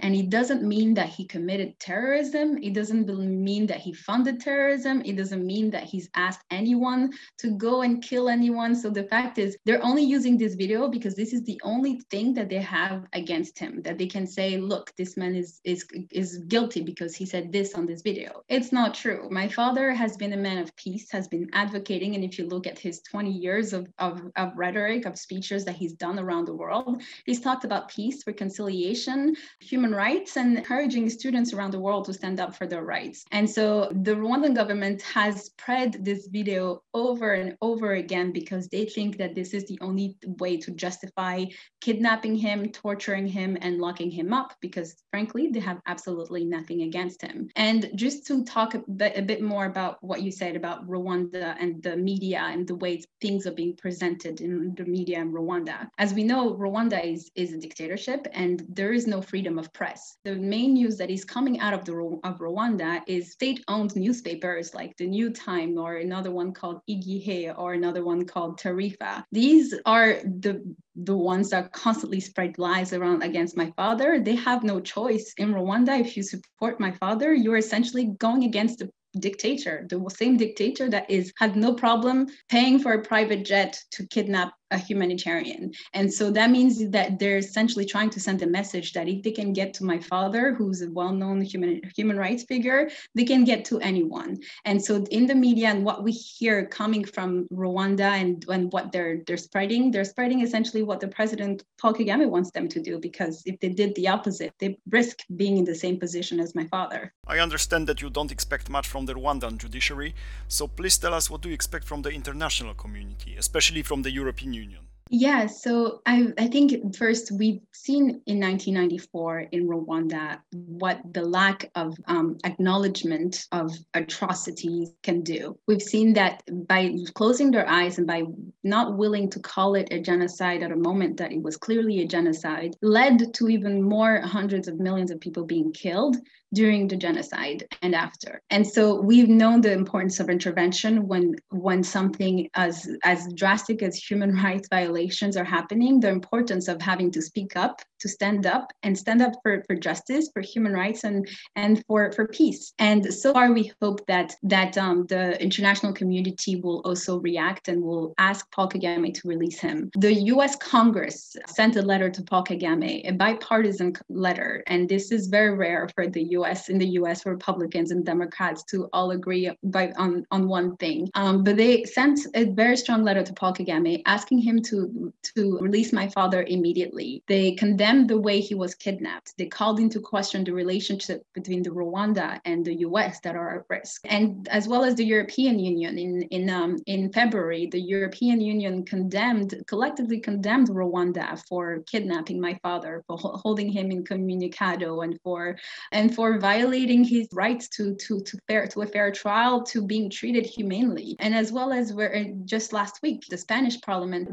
and 0.00 0.16
it 0.16 0.28
doesn't 0.28 0.64
mean 0.64 0.94
that 0.94 1.10
he 1.10 1.24
committed 1.24 1.78
terrorism. 1.78 2.58
It 2.60 2.74
doesn't 2.74 3.06
believe 3.28 3.58
mean 3.58 3.66
that 3.66 3.80
he 3.80 3.92
funded 3.92 4.40
terrorism. 4.40 5.02
It 5.04 5.16
doesn't 5.16 5.44
mean 5.44 5.70
that 5.70 5.84
he's 5.84 6.08
asked 6.14 6.44
anyone 6.50 7.12
to 7.38 7.50
go 7.50 7.82
and 7.82 8.02
kill 8.02 8.28
anyone. 8.28 8.74
So 8.74 8.90
the 8.90 9.04
fact 9.04 9.38
is, 9.38 9.56
they're 9.64 9.84
only 9.84 10.04
using 10.04 10.36
this 10.38 10.54
video 10.54 10.88
because 10.88 11.14
this 11.14 11.32
is 11.32 11.42
the 11.44 11.60
only 11.64 12.00
thing 12.10 12.34
that 12.34 12.48
they 12.48 12.62
have 12.62 13.06
against 13.14 13.58
him. 13.58 13.82
That 13.82 13.98
they 13.98 14.06
can 14.06 14.26
say, 14.26 14.58
look, 14.58 14.92
this 14.96 15.16
man 15.16 15.34
is 15.34 15.60
is 15.64 15.86
is 16.10 16.38
guilty 16.54 16.82
because 16.82 17.14
he 17.16 17.26
said 17.26 17.52
this 17.52 17.74
on 17.74 17.86
this 17.86 18.02
video. 18.02 18.30
It's 18.48 18.72
not 18.72 18.94
true. 18.94 19.28
My 19.30 19.48
father 19.48 19.86
has 19.92 20.16
been 20.16 20.34
a 20.34 20.44
man 20.48 20.58
of 20.58 20.74
peace, 20.76 21.10
has 21.10 21.26
been 21.28 21.48
advocating, 21.52 22.14
and 22.14 22.24
if 22.24 22.38
you 22.38 22.46
look 22.46 22.66
at 22.66 22.78
his 22.78 23.00
20 23.02 23.30
years 23.30 23.72
of, 23.72 23.88
of, 23.98 24.20
of 24.36 24.52
rhetoric, 24.56 25.06
of 25.06 25.18
speeches 25.18 25.64
that 25.64 25.76
he's 25.80 25.94
done 25.94 26.18
around 26.18 26.44
the 26.46 26.54
world, 26.62 27.02
he's 27.26 27.40
talked 27.40 27.64
about 27.64 27.88
peace, 27.88 28.26
reconciliation, 28.26 29.34
human 29.60 29.92
rights, 29.94 30.36
and 30.36 30.58
encouraging 30.58 31.08
students 31.10 31.52
around 31.52 31.72
the 31.72 31.84
world 31.86 32.04
to 32.04 32.12
stand 32.12 32.38
up 32.40 32.54
for 32.54 32.66
their 32.66 32.84
rights. 32.84 33.07
And 33.30 33.48
so 33.48 33.90
the 34.02 34.14
Rwandan 34.14 34.54
government 34.54 35.02
has 35.02 35.46
spread 35.46 36.04
this 36.04 36.28
video 36.28 36.82
over 36.94 37.32
and 37.34 37.56
over 37.60 37.94
again 37.94 38.32
because 38.32 38.68
they 38.68 38.86
think 38.86 39.16
that 39.18 39.34
this 39.34 39.54
is 39.54 39.64
the 39.66 39.78
only 39.80 40.16
way 40.38 40.56
to 40.58 40.70
justify 40.72 41.44
kidnapping 41.80 42.34
him, 42.34 42.70
torturing 42.70 43.26
him, 43.26 43.56
and 43.60 43.78
locking 43.78 44.10
him 44.10 44.32
up 44.32 44.54
because 44.60 44.96
frankly, 45.10 45.48
they 45.48 45.60
have 45.60 45.80
absolutely 45.86 46.44
nothing 46.44 46.82
against 46.82 47.22
him. 47.22 47.48
And 47.56 47.90
just 47.94 48.26
to 48.26 48.44
talk 48.44 48.74
a 48.74 48.82
bit, 48.96 49.16
a 49.16 49.22
bit 49.22 49.42
more 49.42 49.66
about 49.66 50.02
what 50.02 50.22
you 50.22 50.30
said 50.30 50.56
about 50.56 50.88
Rwanda 50.88 51.56
and 51.58 51.82
the 51.82 51.96
media 51.96 52.40
and 52.40 52.66
the 52.66 52.74
way 52.76 53.02
things 53.20 53.46
are 53.46 53.52
being 53.52 53.76
presented 53.76 54.40
in 54.40 54.74
the 54.76 54.84
media 54.84 55.20
in 55.20 55.32
Rwanda. 55.32 55.88
As 55.98 56.14
we 56.14 56.24
know, 56.24 56.54
Rwanda 56.54 57.04
is, 57.04 57.30
is 57.34 57.52
a 57.52 57.58
dictatorship 57.58 58.26
and 58.32 58.64
there 58.68 58.92
is 58.92 59.06
no 59.06 59.22
freedom 59.22 59.58
of 59.58 59.72
press. 59.72 60.16
The 60.24 60.36
main 60.36 60.74
news 60.74 60.96
that 60.98 61.10
is 61.10 61.24
coming 61.24 61.60
out 61.60 61.74
of 61.74 61.84
the 61.84 61.98
of 62.24 62.38
Rwanda 62.38 62.97
is 63.06 63.32
state-owned 63.32 63.94
newspapers 63.96 64.74
like 64.74 64.96
the 64.96 65.06
New 65.06 65.30
Time 65.30 65.78
or 65.78 65.96
another 65.96 66.30
one 66.30 66.52
called 66.52 66.80
Igihe 66.88 67.54
or 67.56 67.74
another 67.74 68.04
one 68.04 68.24
called 68.24 68.58
Taarifa. 68.58 69.24
These 69.32 69.74
are 69.86 70.14
the 70.24 70.74
the 71.00 71.16
ones 71.16 71.50
that 71.50 71.72
constantly 71.72 72.18
spread 72.18 72.58
lies 72.58 72.92
around 72.92 73.22
against 73.22 73.56
my 73.56 73.72
father. 73.76 74.18
They 74.18 74.34
have 74.34 74.64
no 74.64 74.80
choice. 74.80 75.32
In 75.38 75.54
Rwanda, 75.54 76.00
if 76.00 76.16
you 76.16 76.24
support 76.24 76.80
my 76.80 76.90
father, 76.90 77.32
you're 77.32 77.56
essentially 77.56 78.06
going 78.18 78.42
against 78.42 78.80
the 78.80 78.90
dictator, 79.18 79.86
the 79.88 80.04
same 80.10 80.36
dictator 80.36 80.90
that 80.90 81.10
is 81.10 81.32
had 81.38 81.56
no 81.56 81.72
problem 81.74 82.26
paying 82.48 82.78
for 82.78 82.92
a 82.92 83.02
private 83.02 83.44
jet 83.44 83.78
to 83.92 84.06
kidnap 84.06 84.52
a 84.70 84.78
humanitarian. 84.78 85.72
And 85.94 86.12
so 86.12 86.30
that 86.30 86.50
means 86.50 86.90
that 86.90 87.18
they're 87.18 87.38
essentially 87.38 87.84
trying 87.84 88.10
to 88.10 88.20
send 88.20 88.42
a 88.42 88.46
message 88.46 88.92
that 88.92 89.08
if 89.08 89.22
they 89.22 89.30
can 89.30 89.52
get 89.52 89.72
to 89.74 89.84
my 89.84 89.98
father, 89.98 90.54
who's 90.54 90.82
a 90.82 90.90
well-known 90.90 91.40
human 91.40 91.80
human 91.96 92.16
rights 92.16 92.44
figure, 92.44 92.90
they 93.14 93.24
can 93.24 93.44
get 93.44 93.64
to 93.66 93.80
anyone. 93.80 94.38
And 94.64 94.82
so 94.82 95.04
in 95.10 95.26
the 95.26 95.34
media 95.34 95.68
and 95.68 95.84
what 95.84 96.04
we 96.04 96.12
hear 96.12 96.66
coming 96.66 97.04
from 97.04 97.46
Rwanda 97.52 98.10
and, 98.22 98.44
and 98.48 98.72
what 98.72 98.92
they're 98.92 99.22
they're 99.26 99.36
spreading, 99.36 99.90
they're 99.90 100.04
spreading 100.04 100.40
essentially 100.42 100.82
what 100.82 101.00
the 101.00 101.08
president 101.08 101.64
Paul 101.80 101.94
Kagame 101.94 102.28
wants 102.28 102.50
them 102.50 102.68
to 102.68 102.80
do, 102.80 102.98
because 102.98 103.42
if 103.46 103.58
they 103.60 103.70
did 103.70 103.94
the 103.94 104.08
opposite, 104.08 104.52
they 104.58 104.78
risk 104.90 105.18
being 105.36 105.56
in 105.56 105.64
the 105.64 105.74
same 105.74 105.98
position 105.98 106.40
as 106.40 106.54
my 106.54 106.66
father. 106.66 107.12
I 107.26 107.38
understand 107.38 107.86
that 107.88 108.02
you 108.02 108.10
don't 108.10 108.32
expect 108.32 108.68
much 108.70 108.86
from 108.86 109.06
the 109.06 109.14
Rwandan 109.14 109.58
judiciary, 109.58 110.14
so 110.48 110.66
please 110.66 110.98
tell 110.98 111.14
us 111.14 111.30
what 111.30 111.42
do 111.42 111.48
you 111.48 111.54
expect 111.54 111.84
from 111.84 112.02
the 112.02 112.10
international 112.10 112.74
community, 112.74 113.36
especially 113.38 113.82
from 113.82 114.02
the 114.02 114.10
European 114.10 114.52
Union? 114.58 114.88
Yeah, 115.10 115.46
so 115.46 116.02
I, 116.04 116.28
I 116.36 116.48
think 116.48 116.94
first 116.94 117.32
we've 117.32 117.60
seen 117.72 118.20
in 118.26 118.40
1994 118.40 119.40
in 119.52 119.66
Rwanda 119.66 120.38
what 120.52 121.00
the 121.12 121.22
lack 121.22 121.70
of 121.74 121.96
um, 122.06 122.36
acknowledgement 122.44 123.46
of 123.52 123.72
atrocities 123.94 124.92
can 125.02 125.22
do. 125.22 125.58
We've 125.66 125.82
seen 125.82 126.12
that 126.14 126.42
by 126.66 126.94
closing 127.14 127.50
their 127.50 127.68
eyes 127.68 127.96
and 127.98 128.06
by 128.06 128.24
not 128.62 128.98
willing 128.98 129.30
to 129.30 129.40
call 129.40 129.74
it 129.76 129.88
a 129.90 130.00
genocide 130.00 130.62
at 130.62 130.72
a 130.72 130.76
moment 130.76 131.16
that 131.18 131.32
it 131.32 131.42
was 131.42 131.56
clearly 131.56 132.00
a 132.00 132.06
genocide, 132.06 132.76
led 132.82 133.32
to 133.34 133.48
even 133.48 133.82
more 133.82 134.20
hundreds 134.20 134.68
of 134.68 134.78
millions 134.78 135.10
of 135.10 135.20
people 135.20 135.44
being 135.44 135.72
killed 135.72 136.16
during 136.54 136.88
the 136.88 136.96
genocide 136.96 137.66
and 137.82 137.94
after. 137.94 138.40
And 138.48 138.66
so 138.66 138.98
we've 139.00 139.28
known 139.28 139.60
the 139.60 139.72
importance 139.72 140.18
of 140.18 140.30
intervention 140.30 141.06
when 141.06 141.34
when 141.50 141.82
something 141.82 142.48
as 142.54 142.88
as 143.04 143.30
drastic 143.34 143.82
as 143.82 143.96
human 143.96 144.34
rights 144.34 144.68
violations 144.70 144.97
are 145.36 145.44
happening, 145.44 146.00
the 146.00 146.08
importance 146.08 146.68
of 146.68 146.80
having 146.82 147.10
to 147.12 147.22
speak 147.22 147.56
up, 147.56 147.80
to 148.00 148.08
stand 148.08 148.46
up 148.46 148.72
and 148.82 148.96
stand 148.96 149.22
up 149.22 149.32
for, 149.42 149.62
for 149.66 149.74
justice, 149.74 150.30
for 150.32 150.40
human 150.40 150.72
rights 150.72 151.04
and 151.04 151.28
and 151.56 151.82
for, 151.86 152.12
for 152.12 152.28
peace. 152.28 152.72
And 152.78 153.12
so 153.12 153.32
far 153.32 153.52
we 153.52 153.72
hope 153.82 154.06
that 154.06 154.34
that 154.44 154.78
um, 154.78 155.06
the 155.06 155.40
international 155.42 155.92
community 155.92 156.56
will 156.56 156.80
also 156.84 157.20
react 157.20 157.68
and 157.68 157.82
will 157.82 158.14
ask 158.18 158.50
Paul 158.52 158.68
Kagame 158.68 159.12
to 159.14 159.28
release 159.28 159.58
him. 159.58 159.90
The 159.98 160.14
US 160.34 160.56
Congress 160.56 161.36
sent 161.46 161.76
a 161.76 161.82
letter 161.82 162.10
to 162.10 162.22
Paul 162.22 162.44
Kagame, 162.44 163.08
a 163.08 163.12
bipartisan 163.12 163.94
letter, 164.08 164.62
and 164.66 164.88
this 164.88 165.10
is 165.12 165.26
very 165.28 165.54
rare 165.54 165.88
for 165.94 166.06
the 166.06 166.24
US 166.38 166.68
in 166.68 166.78
the 166.78 166.90
US 167.00 167.26
Republicans 167.26 167.90
and 167.90 168.04
Democrats 168.04 168.62
to 168.64 168.88
all 168.92 169.10
agree 169.10 169.50
by 169.64 169.92
on, 169.96 170.24
on 170.30 170.48
one 170.48 170.76
thing. 170.76 171.08
Um, 171.14 171.44
but 171.44 171.56
they 171.56 171.84
sent 171.84 172.20
a 172.34 172.44
very 172.44 172.76
strong 172.76 173.02
letter 173.02 173.22
to 173.22 173.32
Paul 173.32 173.54
Kagame 173.54 174.02
asking 174.06 174.38
him 174.38 174.62
to 174.62 174.87
to 175.34 175.58
release 175.58 175.92
my 175.92 176.08
father 176.08 176.44
immediately. 176.44 177.22
They 177.26 177.52
condemned 177.52 178.08
the 178.08 178.20
way 178.20 178.40
he 178.40 178.54
was 178.54 178.74
kidnapped. 178.74 179.34
They 179.38 179.46
called 179.46 179.80
into 179.80 180.00
question 180.00 180.44
the 180.44 180.52
relationship 180.52 181.24
between 181.34 181.62
the 181.62 181.70
Rwanda 181.70 182.40
and 182.44 182.64
the 182.64 182.76
US 182.88 183.20
that 183.20 183.36
are 183.36 183.58
at 183.58 183.64
risk. 183.68 184.02
And 184.04 184.48
as 184.48 184.68
well 184.68 184.84
as 184.84 184.94
the 184.94 185.04
European 185.04 185.58
Union 185.58 185.98
in 185.98 186.22
in 186.22 186.50
um, 186.50 186.76
in 186.86 187.12
February, 187.12 187.68
the 187.70 187.80
European 187.80 188.40
Union 188.40 188.84
condemned 188.84 189.62
collectively 189.66 190.20
condemned 190.20 190.68
Rwanda 190.68 191.42
for 191.48 191.82
kidnapping 191.90 192.40
my 192.40 192.58
father, 192.62 193.04
for 193.06 193.16
holding 193.18 193.70
him 193.70 193.90
incommunicado 193.90 195.04
and 195.04 195.18
for 195.22 195.56
and 195.92 196.14
for 196.14 196.38
violating 196.38 197.04
his 197.04 197.28
rights 197.32 197.68
to 197.76 197.94
to 197.96 198.20
to 198.22 198.38
fair 198.46 198.66
to 198.68 198.82
a 198.82 198.86
fair 198.86 199.10
trial, 199.12 199.62
to 199.64 199.86
being 199.86 200.10
treated 200.10 200.46
humanely, 200.46 201.16
and 201.18 201.34
as 201.34 201.52
well 201.52 201.72
as 201.72 201.92
where 201.92 202.32
just 202.44 202.72
last 202.72 203.00
week 203.02 203.24
the 203.30 203.38
Spanish 203.38 203.80
Parliament, 203.80 204.28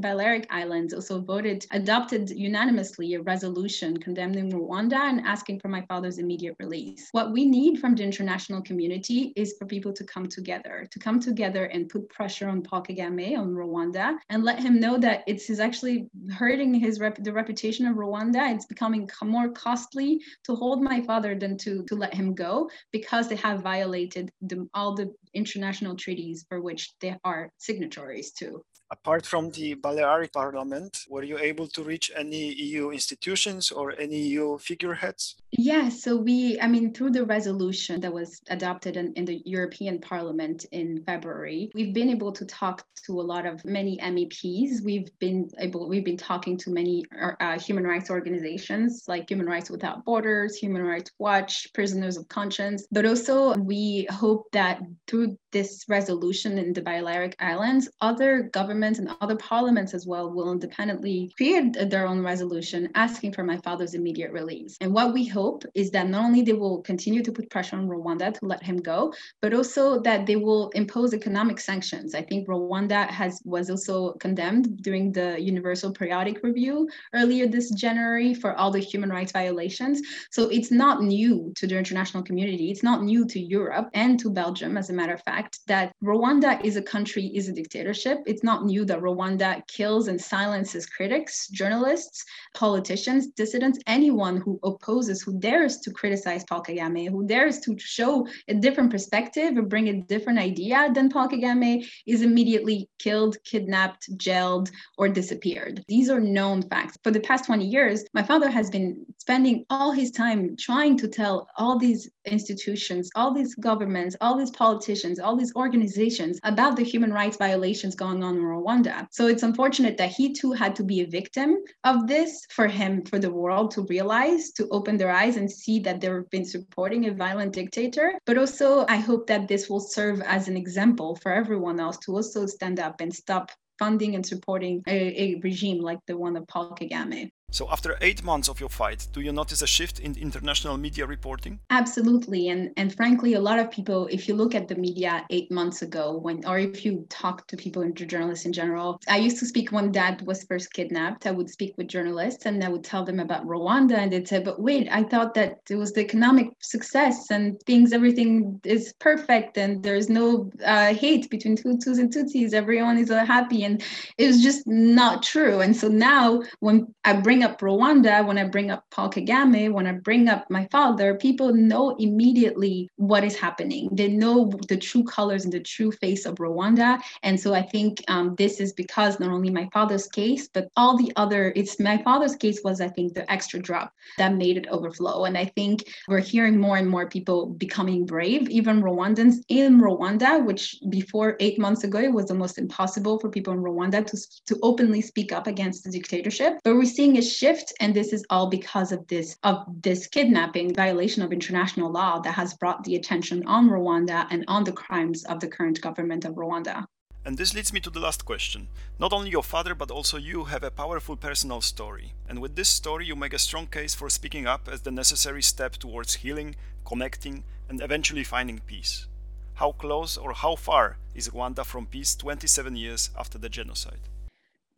Islands, 0.49 0.93
also 0.93 1.21
voted 1.21 1.65
adopted 1.71 2.29
unanimously 2.29 3.13
a 3.13 3.21
resolution 3.21 3.97
condemning 3.97 4.51
Rwanda 4.51 4.97
and 4.97 5.21
asking 5.21 5.59
for 5.59 5.67
my 5.67 5.83
father's 5.87 6.17
immediate 6.17 6.55
release. 6.59 7.09
What 7.11 7.31
we 7.31 7.45
need 7.45 7.79
from 7.79 7.95
the 7.95 8.03
international 8.03 8.61
community 8.61 9.33
is 9.35 9.55
for 9.57 9.65
people 9.65 9.93
to 9.93 10.03
come 10.03 10.27
together, 10.27 10.87
to 10.91 10.99
come 10.99 11.19
together 11.19 11.65
and 11.65 11.89
put 11.89 12.09
pressure 12.09 12.49
on 12.49 12.61
Paul 12.61 12.83
Kagame 12.83 13.37
on 13.37 13.53
Rwanda 13.53 14.17
and 14.29 14.43
let 14.43 14.59
him 14.59 14.79
know 14.79 14.97
that 14.97 15.23
it's 15.27 15.49
is 15.49 15.59
actually 15.59 16.07
hurting 16.33 16.73
his 16.73 16.99
rep- 16.99 17.23
the 17.23 17.31
reputation 17.31 17.85
of 17.85 17.95
Rwanda. 17.95 18.53
It's 18.53 18.65
becoming 18.65 19.09
more 19.23 19.49
costly 19.49 20.21
to 20.43 20.55
hold 20.55 20.81
my 20.81 21.01
father 21.01 21.35
than 21.35 21.57
to 21.59 21.83
to 21.83 21.95
let 21.95 22.13
him 22.13 22.33
go 22.33 22.69
because 22.91 23.27
they 23.27 23.35
have 23.37 23.61
violated 23.61 24.31
the, 24.41 24.67
all 24.73 24.93
the 24.95 25.13
international 25.33 25.95
treaties 25.95 26.45
for 26.49 26.61
which 26.61 26.93
they 26.99 27.15
are 27.23 27.49
signatories 27.57 28.31
to. 28.33 28.63
Apart 28.91 29.25
from 29.25 29.49
the 29.51 29.73
Balearic 29.73 30.31
Parliament, 30.31 31.05
were 31.09 31.23
you 31.23 31.39
able 31.39 31.67
to 31.69 31.83
reach 31.83 32.11
any 32.15 32.53
EU 32.53 32.91
institutions 32.91 33.71
or 33.71 33.99
any 33.99 34.17
EU 34.17 34.57
figureheads? 34.59 35.35
Yeah, 35.51 35.89
so 35.89 36.15
we, 36.15 36.59
I 36.61 36.67
mean, 36.67 36.93
through 36.93 37.11
the 37.11 37.25
resolution 37.25 37.99
that 38.01 38.13
was 38.13 38.41
adopted 38.49 38.95
in, 38.95 39.13
in 39.13 39.25
the 39.25 39.41
European 39.45 39.99
Parliament 39.99 40.65
in 40.71 41.01
February, 41.03 41.71
we've 41.73 41.93
been 41.93 42.09
able 42.09 42.31
to 42.33 42.45
talk 42.45 42.85
to 43.05 43.19
a 43.19 43.23
lot 43.23 43.45
of 43.45 43.65
many 43.65 43.97
MEPs. 43.97 44.83
We've 44.83 45.09
been 45.19 45.49
able, 45.59 45.89
we've 45.89 46.05
been 46.05 46.17
talking 46.17 46.57
to 46.57 46.69
many 46.69 47.05
uh, 47.39 47.57
human 47.57 47.85
rights 47.85 48.09
organizations 48.11 49.05
like 49.07 49.29
Human 49.29 49.47
Rights 49.47 49.69
Without 49.69 50.05
Borders, 50.05 50.57
Human 50.57 50.83
Rights 50.83 51.11
Watch, 51.17 51.67
Prisoners 51.73 52.17
of 52.17 52.27
Conscience, 52.27 52.85
but 52.91 53.05
also 53.05 53.55
we 53.55 54.07
hope 54.11 54.51
that 54.51 54.81
through 55.07 55.37
this 55.51 55.85
resolution 55.87 56.57
in 56.57 56.73
the 56.73 56.81
Balearic 56.81 57.35
Islands, 57.39 57.89
other 58.01 58.49
governments 58.51 58.74
and 58.83 59.09
other 59.21 59.35
parliaments 59.35 59.93
as 59.93 60.05
well 60.05 60.29
will 60.29 60.51
independently 60.51 61.31
create 61.37 61.89
their 61.89 62.07
own 62.07 62.21
resolution 62.21 62.89
asking 62.95 63.33
for 63.33 63.43
my 63.43 63.57
father's 63.57 63.93
immediate 63.93 64.31
release. 64.31 64.77
And 64.81 64.93
what 64.93 65.13
we 65.13 65.25
hope 65.25 65.63
is 65.73 65.91
that 65.91 66.09
not 66.09 66.25
only 66.25 66.41
they 66.41 66.53
will 66.53 66.81
continue 66.81 67.23
to 67.23 67.31
put 67.31 67.49
pressure 67.49 67.77
on 67.77 67.87
Rwanda 67.87 68.33
to 68.33 68.45
let 68.45 68.63
him 68.63 68.77
go, 68.77 69.13
but 69.41 69.53
also 69.53 69.99
that 70.01 70.25
they 70.25 70.35
will 70.35 70.69
impose 70.71 71.13
economic 71.13 71.59
sanctions. 71.59 72.13
I 72.15 72.21
think 72.21 72.47
Rwanda 72.47 73.07
has 73.09 73.41
was 73.45 73.69
also 73.69 74.13
condemned 74.13 74.81
during 74.81 75.11
the 75.11 75.39
Universal 75.39 75.93
Periodic 75.93 76.43
Review 76.43 76.89
earlier 77.13 77.47
this 77.47 77.71
January 77.71 78.33
for 78.33 78.55
all 78.55 78.71
the 78.71 78.79
human 78.79 79.09
rights 79.09 79.31
violations. 79.31 80.01
So 80.31 80.49
it's 80.49 80.71
not 80.71 81.01
new 81.01 81.53
to 81.55 81.67
the 81.67 81.77
international 81.77 82.23
community. 82.23 82.71
It's 82.71 82.83
not 82.83 83.03
new 83.03 83.25
to 83.27 83.39
Europe 83.39 83.89
and 83.93 84.19
to 84.19 84.29
Belgium, 84.29 84.77
as 84.77 84.89
a 84.89 84.93
matter 84.93 85.13
of 85.13 85.23
fact, 85.23 85.59
that 85.67 85.93
Rwanda 86.03 86.63
is 86.63 86.75
a 86.75 86.81
country, 86.81 87.25
is 87.27 87.47
a 87.47 87.53
dictatorship. 87.53 88.19
It's 88.25 88.43
not 88.43 88.64
new 88.65 88.85
that 88.85 88.99
Rwanda 88.99 89.65
kills 89.67 90.07
and 90.07 90.19
silences 90.19 90.85
critics, 90.85 91.47
journalists, 91.47 92.23
politicians, 92.53 93.27
dissidents, 93.27 93.79
anyone 93.87 94.37
who 94.37 94.59
opposes, 94.63 95.21
who 95.21 95.39
dares 95.39 95.77
to 95.79 95.91
criticize 95.91 96.43
Paul 96.43 96.63
Kagame, 96.63 97.09
who 97.09 97.25
dares 97.27 97.59
to 97.61 97.77
show 97.77 98.27
a 98.47 98.53
different 98.53 98.91
perspective 98.91 99.57
or 99.57 99.61
bring 99.61 99.89
a 99.89 100.01
different 100.01 100.39
idea 100.39 100.89
than 100.93 101.09
Paul 101.09 101.29
Kagame 101.29 101.87
is 102.05 102.21
immediately 102.21 102.89
killed, 102.99 103.37
kidnapped, 103.43 104.09
jailed, 104.17 104.71
or 104.97 105.07
disappeared. 105.07 105.83
These 105.87 106.09
are 106.09 106.19
known 106.19 106.61
facts. 106.63 106.97
For 107.03 107.11
the 107.11 107.19
past 107.19 107.45
20 107.45 107.65
years, 107.65 108.03
my 108.13 108.23
father 108.23 108.49
has 108.49 108.69
been 108.69 109.05
spending 109.17 109.65
all 109.69 109.91
his 109.91 110.11
time 110.11 110.55
trying 110.57 110.97
to 110.97 111.07
tell 111.07 111.47
all 111.57 111.77
these 111.77 112.09
institutions, 112.25 113.09
all 113.15 113.33
these 113.33 113.55
governments, 113.55 114.15
all 114.21 114.37
these 114.37 114.51
politicians, 114.51 115.19
all 115.19 115.35
these 115.35 115.55
organizations 115.55 116.39
about 116.43 116.75
the 116.75 116.83
human 116.83 117.11
rights 117.11 117.37
violations 117.37 117.95
going 117.95 118.23
on 118.23 118.35
in 118.35 118.43
Rwanda. 118.55 119.07
So 119.11 119.27
it's 119.27 119.43
unfortunate 119.43 119.97
that 119.97 120.11
he 120.11 120.33
too 120.33 120.51
had 120.51 120.75
to 120.77 120.83
be 120.83 121.01
a 121.01 121.07
victim 121.07 121.57
of 121.83 122.07
this 122.07 122.45
for 122.49 122.67
him, 122.67 123.03
for 123.03 123.19
the 123.19 123.31
world 123.31 123.71
to 123.71 123.85
realize, 123.89 124.51
to 124.53 124.67
open 124.69 124.97
their 124.97 125.11
eyes 125.11 125.37
and 125.37 125.51
see 125.51 125.79
that 125.79 126.01
they've 126.01 126.29
been 126.31 126.45
supporting 126.45 127.07
a 127.07 127.13
violent 127.13 127.53
dictator. 127.53 128.13
But 128.25 128.37
also, 128.37 128.85
I 128.87 128.97
hope 128.97 129.27
that 129.27 129.47
this 129.47 129.69
will 129.69 129.79
serve 129.79 130.21
as 130.21 130.47
an 130.47 130.57
example 130.57 131.15
for 131.15 131.31
everyone 131.31 131.79
else 131.79 131.97
to 131.99 132.15
also 132.15 132.45
stand 132.45 132.79
up 132.79 133.01
and 133.01 133.13
stop 133.13 133.51
funding 133.77 134.15
and 134.15 134.25
supporting 134.25 134.81
a, 134.87 135.23
a 135.23 135.39
regime 135.43 135.81
like 135.81 135.99
the 136.07 136.17
one 136.17 136.37
of 136.37 136.47
Paul 136.47 136.75
Kagame. 136.79 137.29
So, 137.51 137.69
after 137.71 137.97
eight 138.01 138.21
months 138.21 138.49
of 138.49 138.59
your 138.59 138.67
fight, 138.67 139.07
do 139.13 139.21
you 139.21 139.31
notice 139.31 139.61
a 139.61 139.67
shift 139.67 139.99
in 139.99 140.13
international 140.17 140.75
media 140.75 141.05
reporting? 141.05 141.59
Absolutely, 141.69 142.49
and 142.49 142.71
and 142.75 142.93
frankly, 142.93 143.35
a 143.35 143.39
lot 143.39 143.59
of 143.59 143.71
people, 143.71 144.07
if 144.11 144.27
you 144.27 144.35
look 144.35 144.53
at 144.53 144.67
the 144.67 144.75
media 144.75 145.25
eight 145.29 145.49
months 145.49 145.81
ago, 145.81 146.17
when 146.17 146.45
or 146.45 146.59
if 146.59 146.83
you 146.83 147.05
talk 147.09 147.47
to 147.47 147.55
people 147.55 147.89
journalists 147.91 148.45
in 148.45 148.51
general, 148.51 148.99
I 149.07 149.19
used 149.19 149.39
to 149.39 149.45
speak 149.45 149.71
when 149.71 149.93
Dad 149.93 150.21
was 150.27 150.43
first 150.43 150.73
kidnapped. 150.73 151.27
I 151.27 151.31
would 151.31 151.49
speak 151.49 151.75
with 151.77 151.87
journalists, 151.87 152.45
and 152.45 152.61
I 152.61 152.67
would 152.67 152.83
tell 152.83 153.05
them 153.05 153.21
about 153.21 153.45
Rwanda, 153.45 153.97
and 153.97 154.11
they'd 154.11 154.27
say, 154.27 154.39
"But 154.39 154.59
wait, 154.59 154.89
I 154.91 155.03
thought 155.03 155.33
that 155.35 155.59
it 155.69 155.77
was 155.77 155.93
the 155.93 156.01
economic 156.01 156.49
success 156.59 157.31
and 157.31 157.57
things, 157.61 157.93
everything 157.93 158.59
is 158.65 158.93
perfect, 158.99 159.57
and 159.57 159.81
there's 159.81 160.09
no 160.09 160.51
uh, 160.65 160.93
hate 160.93 161.29
between 161.29 161.55
Hutus 161.55 161.99
and 161.99 162.11
Tutsis. 162.11 162.53
Everyone 162.53 162.97
is 162.97 163.11
uh, 163.11 163.25
happy," 163.25 163.63
and 163.63 163.81
it 164.17 164.27
was 164.27 164.43
just 164.43 164.67
not 164.67 165.23
true. 165.23 165.61
And 165.61 165.73
so 165.73 165.87
now, 165.87 166.41
when 166.59 166.93
I 167.05 167.13
bring 167.13 167.34
bring 167.35 167.43
up 167.43 167.59
Rwanda, 167.59 168.25
when 168.25 168.37
I 168.37 168.45
bring 168.45 168.71
up 168.71 168.85
Paul 168.91 169.09
Kagame, 169.09 169.69
when 169.69 169.87
I 169.87 169.91
bring 169.91 170.29
up 170.29 170.49
my 170.49 170.65
father, 170.71 171.15
people 171.15 171.53
know 171.53 171.93
immediately 171.99 172.89
what 172.95 173.25
is 173.25 173.37
happening. 173.37 173.89
They 173.91 174.07
know 174.07 174.53
the 174.69 174.77
true 174.77 175.03
colors 175.03 175.43
and 175.43 175.51
the 175.51 175.59
true 175.59 175.91
face 175.91 176.25
of 176.25 176.35
Rwanda. 176.35 177.01
And 177.23 177.37
so 177.37 177.53
I 177.53 177.61
think 177.61 178.01
um, 178.07 178.35
this 178.37 178.61
is 178.61 178.71
because 178.71 179.19
not 179.19 179.31
only 179.31 179.49
my 179.49 179.67
father's 179.73 180.07
case, 180.07 180.47
but 180.47 180.69
all 180.77 180.97
the 180.97 181.11
other, 181.17 181.51
it's 181.57 181.77
my 181.77 181.97
father's 182.03 182.37
case 182.37 182.61
was, 182.63 182.79
I 182.79 182.87
think, 182.87 183.15
the 183.15 183.29
extra 183.29 183.59
drop 183.59 183.91
that 184.17 184.35
made 184.35 184.55
it 184.55 184.67
overflow. 184.67 185.25
And 185.25 185.37
I 185.37 185.43
think 185.43 185.83
we're 186.07 186.21
hearing 186.21 186.57
more 186.57 186.77
and 186.77 186.89
more 186.89 187.09
people 187.09 187.47
becoming 187.47 188.05
brave, 188.05 188.49
even 188.49 188.81
Rwandans 188.81 189.43
in 189.49 189.81
Rwanda, 189.81 190.41
which 190.45 190.77
before 190.89 191.35
eight 191.41 191.59
months 191.59 191.83
ago, 191.83 191.99
it 191.99 192.13
was 192.13 192.31
almost 192.31 192.57
impossible 192.57 193.19
for 193.19 193.29
people 193.29 193.51
in 193.51 193.59
Rwanda 193.59 194.05
to, 194.05 194.17
to 194.45 194.57
openly 194.63 195.01
speak 195.01 195.33
up 195.33 195.47
against 195.47 195.83
the 195.83 195.91
dictatorship. 195.91 196.53
But 196.63 196.75
we're 196.75 196.85
seeing 196.85 197.17
a 197.25 197.29
shift, 197.29 197.73
and 197.79 197.93
this 197.93 198.13
is 198.13 198.23
all 198.29 198.47
because 198.47 198.91
of 198.91 199.07
this 199.07 199.37
of 199.43 199.65
this 199.81 200.07
kidnapping 200.07 200.73
violation 200.73 201.23
of 201.23 201.31
international 201.31 201.91
law 201.91 202.19
that 202.19 202.35
has 202.35 202.53
brought 202.53 202.83
the 202.83 202.95
attention 202.95 203.45
on 203.47 203.69
Rwanda 203.69 204.27
and 204.29 204.43
on 204.47 204.63
the 204.63 204.71
crimes 204.71 205.23
of 205.25 205.39
the 205.39 205.47
current 205.47 205.81
government 205.81 206.25
of 206.25 206.35
Rwanda. 206.35 206.85
And 207.25 207.37
this 207.37 207.55
leads 207.55 207.73
me 207.73 207.79
to 207.79 207.89
the 207.89 207.99
last 207.99 208.23
question. 208.25 208.67
Not 208.99 209.11
only 209.11 209.31
your 209.31 209.43
father, 209.43 209.73
but 209.73 209.89
also 209.89 210.17
you 210.17 210.43
have 210.43 210.63
a 210.63 210.69
powerful 210.69 211.15
personal 211.15 211.61
story. 211.61 212.13
And 212.29 212.39
with 212.39 212.55
this 212.55 212.69
story, 212.69 213.07
you 213.07 213.15
make 213.15 213.33
a 213.33 213.39
strong 213.39 213.65
case 213.65 213.95
for 213.95 214.09
speaking 214.09 214.45
up 214.45 214.69
as 214.71 214.81
the 214.81 214.91
necessary 214.91 215.41
step 215.41 215.73
towards 215.77 216.21
healing, 216.21 216.55
connecting, 216.85 217.43
and 217.67 217.81
eventually 217.81 218.23
finding 218.23 218.59
peace. 218.67 219.07
How 219.55 219.71
close 219.71 220.17
or 220.17 220.33
how 220.33 220.55
far 220.55 220.97
is 221.15 221.29
Rwanda 221.29 221.65
from 221.65 221.87
peace 221.87 222.15
27 222.15 222.75
years 222.75 223.09
after 223.17 223.39
the 223.39 223.49
genocide? 223.49 224.05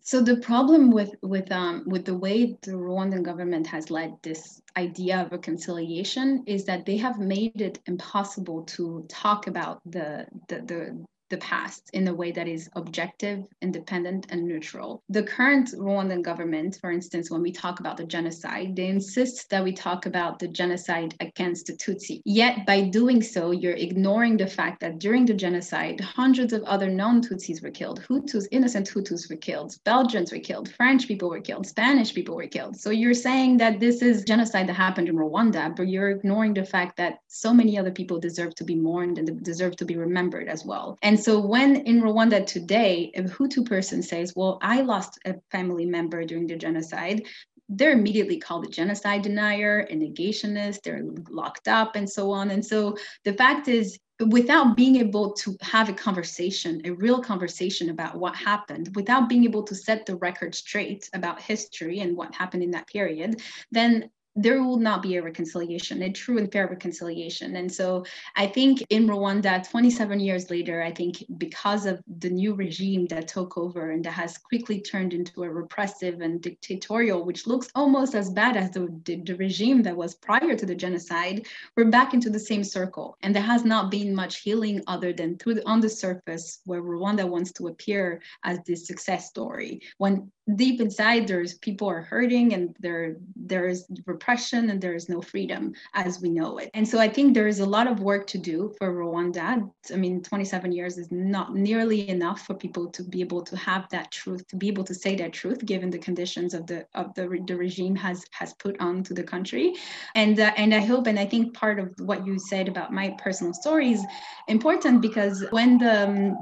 So 0.08 0.22
the 0.22 0.38
problem 0.38 0.90
with 0.90 1.16
with 1.22 1.52
um, 1.52 1.84
with 1.86 2.06
the 2.06 2.18
way 2.18 2.58
the 2.62 2.72
Rwandan 2.72 3.24
government 3.24 3.68
has 3.68 3.92
led 3.92 4.16
this 4.24 4.62
idea 4.78 5.22
of 5.22 5.34
reconciliation 5.34 6.46
is 6.48 6.64
that 6.64 6.86
they 6.86 6.96
have 6.96 7.20
made 7.20 7.60
it 7.60 7.80
impossible 7.88 8.64
to 8.78 9.06
talk 9.10 9.48
about 9.48 9.82
the 9.86 10.26
the, 10.48 10.62
the 10.62 11.06
the 11.30 11.38
past 11.38 11.90
in 11.94 12.08
a 12.08 12.14
way 12.14 12.32
that 12.32 12.48
is 12.48 12.70
objective, 12.76 13.44
independent, 13.62 14.28
and 14.30 14.48
neutral. 14.48 15.04
The 15.10 15.24
current 15.24 15.70
Rwandan 15.70 16.22
government, 16.22 16.78
for 16.80 16.92
instance, 16.92 17.30
when 17.30 17.42
we 17.42 17.52
talk 17.52 17.80
about 17.80 17.98
the 17.98 18.06
genocide, 18.06 18.76
they 18.76 18.88
insist 18.88 19.50
that 19.50 19.64
we 19.64 19.74
talk 19.74 20.06
about 20.06 20.40
the 20.40 20.48
genocide 20.48 21.16
against 21.20 21.68
the 21.68 21.74
Tutsi. 21.74 22.22
Yet, 22.26 22.66
by 22.66 22.82
doing 22.82 23.22
so, 23.22 23.52
you're 23.52 23.74
ignoring 23.74 24.38
the 24.38 24.48
fact 24.48 24.80
that 24.82 25.00
during 25.00 25.26
the 25.26 25.34
genocide, 25.34 26.00
hundreds 26.00 26.54
of 26.54 26.64
other 26.64 26.90
non 26.90 27.22
Tutsis 27.22 27.62
were 27.62 27.72
killed, 27.72 28.02
Hutus, 28.10 28.46
innocent 28.52 28.90
Hutus 28.90 29.30
were 29.30 29.36
killed, 29.36 29.76
Belgians 29.84 30.32
were 30.32 30.40
killed, 30.40 30.70
French 30.74 31.08
people 31.08 31.30
were 31.30 31.42
killed, 31.42 31.68
Spanish 31.68 32.14
people 32.14 32.36
were 32.36 32.48
killed. 32.48 32.76
So 32.78 32.90
you're 32.90 33.14
saying 33.14 33.58
that 33.58 33.80
this 33.80 34.02
is 34.02 34.24
genocide 34.24 34.68
that 34.68 34.74
happened 34.74 35.10
in 35.10 35.16
Rwanda, 35.16 35.76
but 35.76 35.88
you're 35.88 36.10
ignoring 36.10 36.54
the 36.54 36.66
fact 36.66 36.98
that 36.98 37.20
so 37.28 37.54
many 37.54 37.78
other 37.78 37.92
people 37.92 38.20
deserve 38.20 38.56
to 38.56 38.64
be 38.64 38.76
mourned 38.76 39.18
and 39.18 39.44
deserve 39.44 39.76
to 39.78 39.86
be 39.86 39.98
remembered 39.98 40.48
as 40.48 40.66
well. 40.66 40.98
And 41.02 41.17
and 41.18 41.24
so 41.24 41.40
when 41.40 41.78
in 41.78 42.04
Rwanda 42.04 42.46
today, 42.46 43.12
a 43.16 43.24
Hutu 43.24 43.66
person 43.66 44.04
says, 44.04 44.34
well, 44.36 44.60
I 44.62 44.82
lost 44.82 45.18
a 45.26 45.34
family 45.50 45.84
member 45.84 46.24
during 46.24 46.46
the 46.46 46.56
genocide, 46.56 47.26
they're 47.70 47.94
immediately 47.94 48.38
called 48.38 48.68
a 48.68 48.70
genocide 48.70 49.24
denier, 49.24 49.88
a 49.90 49.96
negationist, 49.96 50.84
they're 50.84 51.02
locked 51.28 51.68
up 51.68 51.96
and 51.96 52.08
so 52.08 52.30
on. 52.30 52.52
And 52.52 52.64
so 52.64 52.96
the 53.24 53.34
fact 53.34 53.68
is, 53.68 53.98
without 54.28 54.78
being 54.78 54.98
able 54.98 55.34
to 55.34 55.58
have 55.62 55.90
a 55.90 55.94
conversation, 55.94 56.82
a 56.86 56.92
real 56.92 57.20
conversation 57.20 57.90
about 57.90 58.20
what 58.20 58.36
happened, 58.36 58.92
without 58.96 59.28
being 59.28 59.44
able 59.44 59.64
to 59.64 59.74
set 59.74 60.06
the 60.06 60.18
record 60.18 60.54
straight 60.54 61.10
about 61.16 61.42
history 61.42 62.02
and 62.02 62.16
what 62.16 62.36
happened 62.36 62.62
in 62.62 62.72
that 62.72 62.86
period, 62.86 63.42
then 63.72 64.08
there 64.38 64.64
will 64.64 64.78
not 64.78 65.02
be 65.02 65.16
a 65.16 65.22
reconciliation, 65.22 66.04
a 66.04 66.12
true 66.12 66.38
and 66.38 66.52
fair 66.52 66.68
reconciliation. 66.68 67.56
And 67.56 67.72
so 67.72 68.06
I 68.36 68.46
think 68.46 68.84
in 68.90 69.08
Rwanda, 69.08 69.68
27 69.68 70.20
years 70.20 70.52
later, 70.52 70.84
I 70.84 70.92
think 70.92 71.24
because 71.38 71.88
of 71.88 72.04
the 72.20 72.30
new 72.30 72.54
regime 72.54 73.08
that 73.08 73.28
took 73.28 73.58
over 73.58 73.92
and 73.92 74.06
that 74.06 74.12
has 74.12 74.38
quickly 74.38 74.80
turned 74.80 75.14
into 75.14 75.44
a 75.44 75.50
repressive 75.50 76.22
and 76.22 76.40
dictatorial, 76.40 77.26
which 77.26 77.48
looks 77.48 77.70
almost 77.74 78.14
as 78.14 78.30
bad 78.30 78.56
as 78.56 78.70
the, 78.70 78.88
the, 79.06 79.16
the 79.16 79.36
regime 79.36 79.82
that 79.82 79.98
was 79.98 80.14
prior 80.14 80.56
to 80.56 80.66
the 80.66 80.76
genocide, 80.76 81.48
we're 81.76 81.86
back 81.86 82.14
into 82.14 82.30
the 82.30 82.40
same 82.40 82.64
circle. 82.64 83.18
And 83.24 83.36
there 83.36 83.42
has 83.42 83.66
not 83.66 83.90
been 83.90 84.14
much 84.14 84.42
healing 84.42 84.84
other 84.86 85.14
than 85.14 85.38
through 85.40 85.56
the, 85.56 85.68
on 85.68 85.82
the 85.82 85.90
surface 85.90 86.60
where 86.66 86.84
Rwanda 86.84 87.28
wants 87.28 87.52
to 87.54 87.68
appear 87.68 88.22
as 88.44 88.60
this 88.68 88.86
success 88.86 89.28
story. 89.28 89.82
When 89.98 90.32
deep 90.56 90.80
inside 90.80 91.28
there's 91.28 91.56
people 91.56 91.90
are 91.90 92.02
hurting 92.02 92.54
and 92.54 92.76
there 92.80 93.18
there 93.36 93.68
is 93.68 93.86
repression 94.06 94.70
and 94.70 94.82
there 94.82 94.96
is 94.96 95.10
no 95.10 95.22
freedom 95.22 95.74
as 95.94 96.22
we 96.22 96.30
know 96.30 96.58
it. 96.58 96.70
And 96.74 96.88
so 96.88 97.00
i 97.00 97.10
think 97.10 97.34
there 97.34 97.48
is 97.48 97.60
a 97.60 97.66
lot 97.66 97.88
of 97.88 98.00
work 98.00 98.28
to 98.28 98.38
do 98.38 98.74
for 98.78 98.94
rwanda. 98.94 99.70
I 99.94 99.96
mean 99.96 100.24
27 100.24 100.72
years 100.72 100.98
is 100.98 101.12
not 101.12 101.54
nearly 101.54 102.08
enough 102.10 102.46
for 102.46 102.54
people 102.54 102.90
to 102.92 103.04
be 103.04 103.20
able 103.22 103.42
to 103.44 103.58
have 103.58 103.90
that 103.90 104.12
truth 104.12 104.48
to 104.48 104.56
be 104.56 104.68
able 104.68 104.86
to 104.86 104.94
say 104.94 105.16
that 105.18 105.34
truth 105.34 105.66
given 105.66 105.90
the 105.90 106.00
conditions 106.00 106.54
of 106.54 106.66
the 106.66 106.86
of 106.96 107.14
the, 107.16 107.24
the 107.46 107.58
regime 107.58 107.96
has 107.96 108.24
has 108.32 108.54
put 108.54 108.80
onto 108.80 109.14
the 109.14 109.24
country. 109.24 109.74
And 110.16 110.40
uh, 110.40 110.54
and 110.56 110.74
i 110.74 110.80
hope 110.80 111.08
and 111.08 111.20
i 111.20 111.26
think 111.26 111.54
part 111.54 111.80
of 111.80 111.94
what 112.00 112.26
you 112.26 112.40
said 112.40 112.68
about 112.68 112.94
my 112.94 113.16
personal 113.18 113.54
story 113.54 113.92
is 113.92 114.04
important 114.48 115.02
because 115.02 115.44
when 115.52 115.78
the 115.78 116.08
um, 116.08 116.38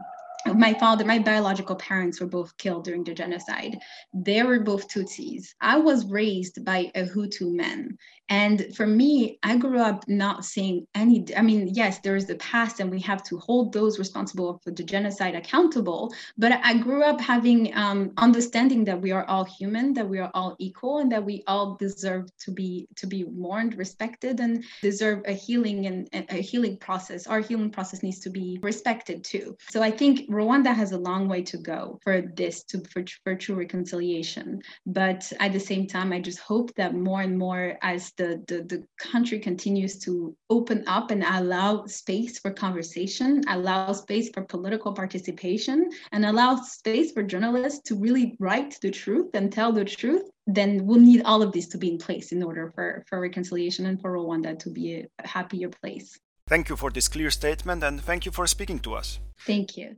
my 0.53 0.73
father, 0.73 1.05
my 1.05 1.19
biological 1.19 1.75
parents 1.75 2.19
were 2.19 2.27
both 2.27 2.55
killed 2.57 2.83
during 2.83 3.03
the 3.03 3.13
genocide. 3.13 3.77
They 4.13 4.43
were 4.43 4.59
both 4.59 4.87
Tutsis. 4.87 5.47
I 5.61 5.77
was 5.77 6.05
raised 6.05 6.63
by 6.63 6.91
a 6.95 7.03
Hutu 7.03 7.53
man. 7.53 7.97
And 8.29 8.75
for 8.75 8.87
me, 8.87 9.37
I 9.43 9.55
grew 9.57 9.79
up 9.79 10.07
not 10.07 10.45
seeing 10.45 10.87
any, 10.95 11.25
I 11.37 11.43
mean, 11.43 11.69
yes, 11.71 11.99
there 11.99 12.15
is 12.15 12.25
the 12.25 12.35
past 12.35 12.79
and 12.79 12.89
we 12.89 12.99
have 13.01 13.21
to 13.23 13.37
hold 13.37 13.71
those 13.71 13.99
responsible 13.99 14.59
for 14.63 14.71
the 14.71 14.83
genocide 14.83 15.35
accountable. 15.35 16.11
But 16.37 16.53
I 16.63 16.75
grew 16.77 17.03
up 17.03 17.21
having 17.21 17.75
um, 17.77 18.13
understanding 18.17 18.83
that 18.85 18.99
we 18.99 19.11
are 19.11 19.25
all 19.25 19.43
human, 19.43 19.93
that 19.93 20.09
we 20.09 20.17
are 20.17 20.31
all 20.33 20.55
equal, 20.57 20.99
and 20.99 21.11
that 21.11 21.23
we 21.23 21.43
all 21.45 21.75
deserve 21.75 22.25
to 22.39 22.51
be 22.51 22.87
to 22.95 23.05
be 23.05 23.25
mourned, 23.25 23.77
respected, 23.77 24.39
and 24.39 24.63
deserve 24.81 25.21
a 25.25 25.33
healing 25.33 25.85
and 25.85 26.09
a 26.29 26.41
healing 26.41 26.77
process. 26.77 27.27
Our 27.27 27.41
healing 27.41 27.69
process 27.69 28.01
needs 28.01 28.19
to 28.21 28.31
be 28.31 28.59
respected 28.63 29.23
too. 29.23 29.55
So 29.69 29.83
I 29.83 29.91
think 29.91 30.25
Rwanda 30.35 30.73
has 30.73 30.91
a 30.91 30.97
long 30.97 31.27
way 31.27 31.41
to 31.43 31.57
go 31.57 31.99
for 32.03 32.21
this 32.21 32.63
to 32.65 32.83
for, 32.91 33.03
for 33.23 33.35
true 33.35 33.55
reconciliation. 33.55 34.61
But 34.85 35.31
at 35.39 35.53
the 35.53 35.59
same 35.59 35.87
time, 35.87 36.11
I 36.13 36.19
just 36.19 36.39
hope 36.39 36.73
that 36.75 36.93
more 36.93 37.21
and 37.21 37.37
more 37.37 37.77
as 37.81 38.11
the, 38.17 38.43
the, 38.47 38.57
the 38.63 38.83
country 38.97 39.39
continues 39.39 39.97
to 39.99 40.35
open 40.49 40.83
up 40.87 41.11
and 41.11 41.23
allow 41.23 41.85
space 41.85 42.39
for 42.39 42.51
conversation, 42.51 43.41
allow 43.47 43.91
space 43.93 44.29
for 44.33 44.43
political 44.43 44.93
participation, 44.93 45.89
and 46.11 46.25
allow 46.25 46.55
space 46.55 47.11
for 47.11 47.23
journalists 47.23 47.81
to 47.87 47.95
really 47.95 48.35
write 48.39 48.77
the 48.81 48.91
truth 48.91 49.29
and 49.33 49.51
tell 49.51 49.71
the 49.71 49.85
truth, 49.85 50.29
then 50.47 50.85
we'll 50.85 50.99
need 50.99 51.23
all 51.23 51.41
of 51.41 51.51
this 51.51 51.67
to 51.67 51.77
be 51.77 51.89
in 51.89 51.97
place 51.97 52.31
in 52.31 52.43
order 52.43 52.71
for, 52.75 53.03
for 53.07 53.19
reconciliation 53.19 53.85
and 53.85 53.99
for 54.01 54.13
Rwanda 54.13 54.57
to 54.59 54.69
be 54.69 55.05
a 55.19 55.27
happier 55.27 55.69
place. 55.69 56.19
Thank 56.47 56.69
you 56.69 56.75
for 56.75 56.91
this 56.91 57.07
clear 57.07 57.31
statement 57.31 57.83
and 57.83 57.99
thank 58.01 58.25
you 58.25 58.31
for 58.31 58.45
speaking 58.45 58.79
to 58.79 58.93
us. 58.93 59.19
Thank 59.47 59.77
you. 59.77 59.95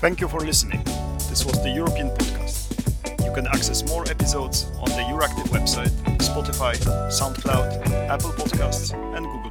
Thank 0.00 0.20
you 0.20 0.28
for 0.28 0.40
listening. 0.40 0.82
This 1.28 1.44
was 1.44 1.62
the 1.62 1.70
European 1.70 2.08
Podcast. 2.10 3.24
You 3.24 3.32
can 3.32 3.46
access 3.46 3.86
more 3.88 4.04
episodes 4.08 4.64
on 4.78 4.88
the 4.90 5.04
Euractiv 5.10 5.48
website, 5.48 5.90
Spotify, 6.18 6.74
SoundCloud, 7.08 7.86
Apple 8.08 8.30
Podcasts, 8.30 8.92
and 9.16 9.26
Google. 9.26 9.45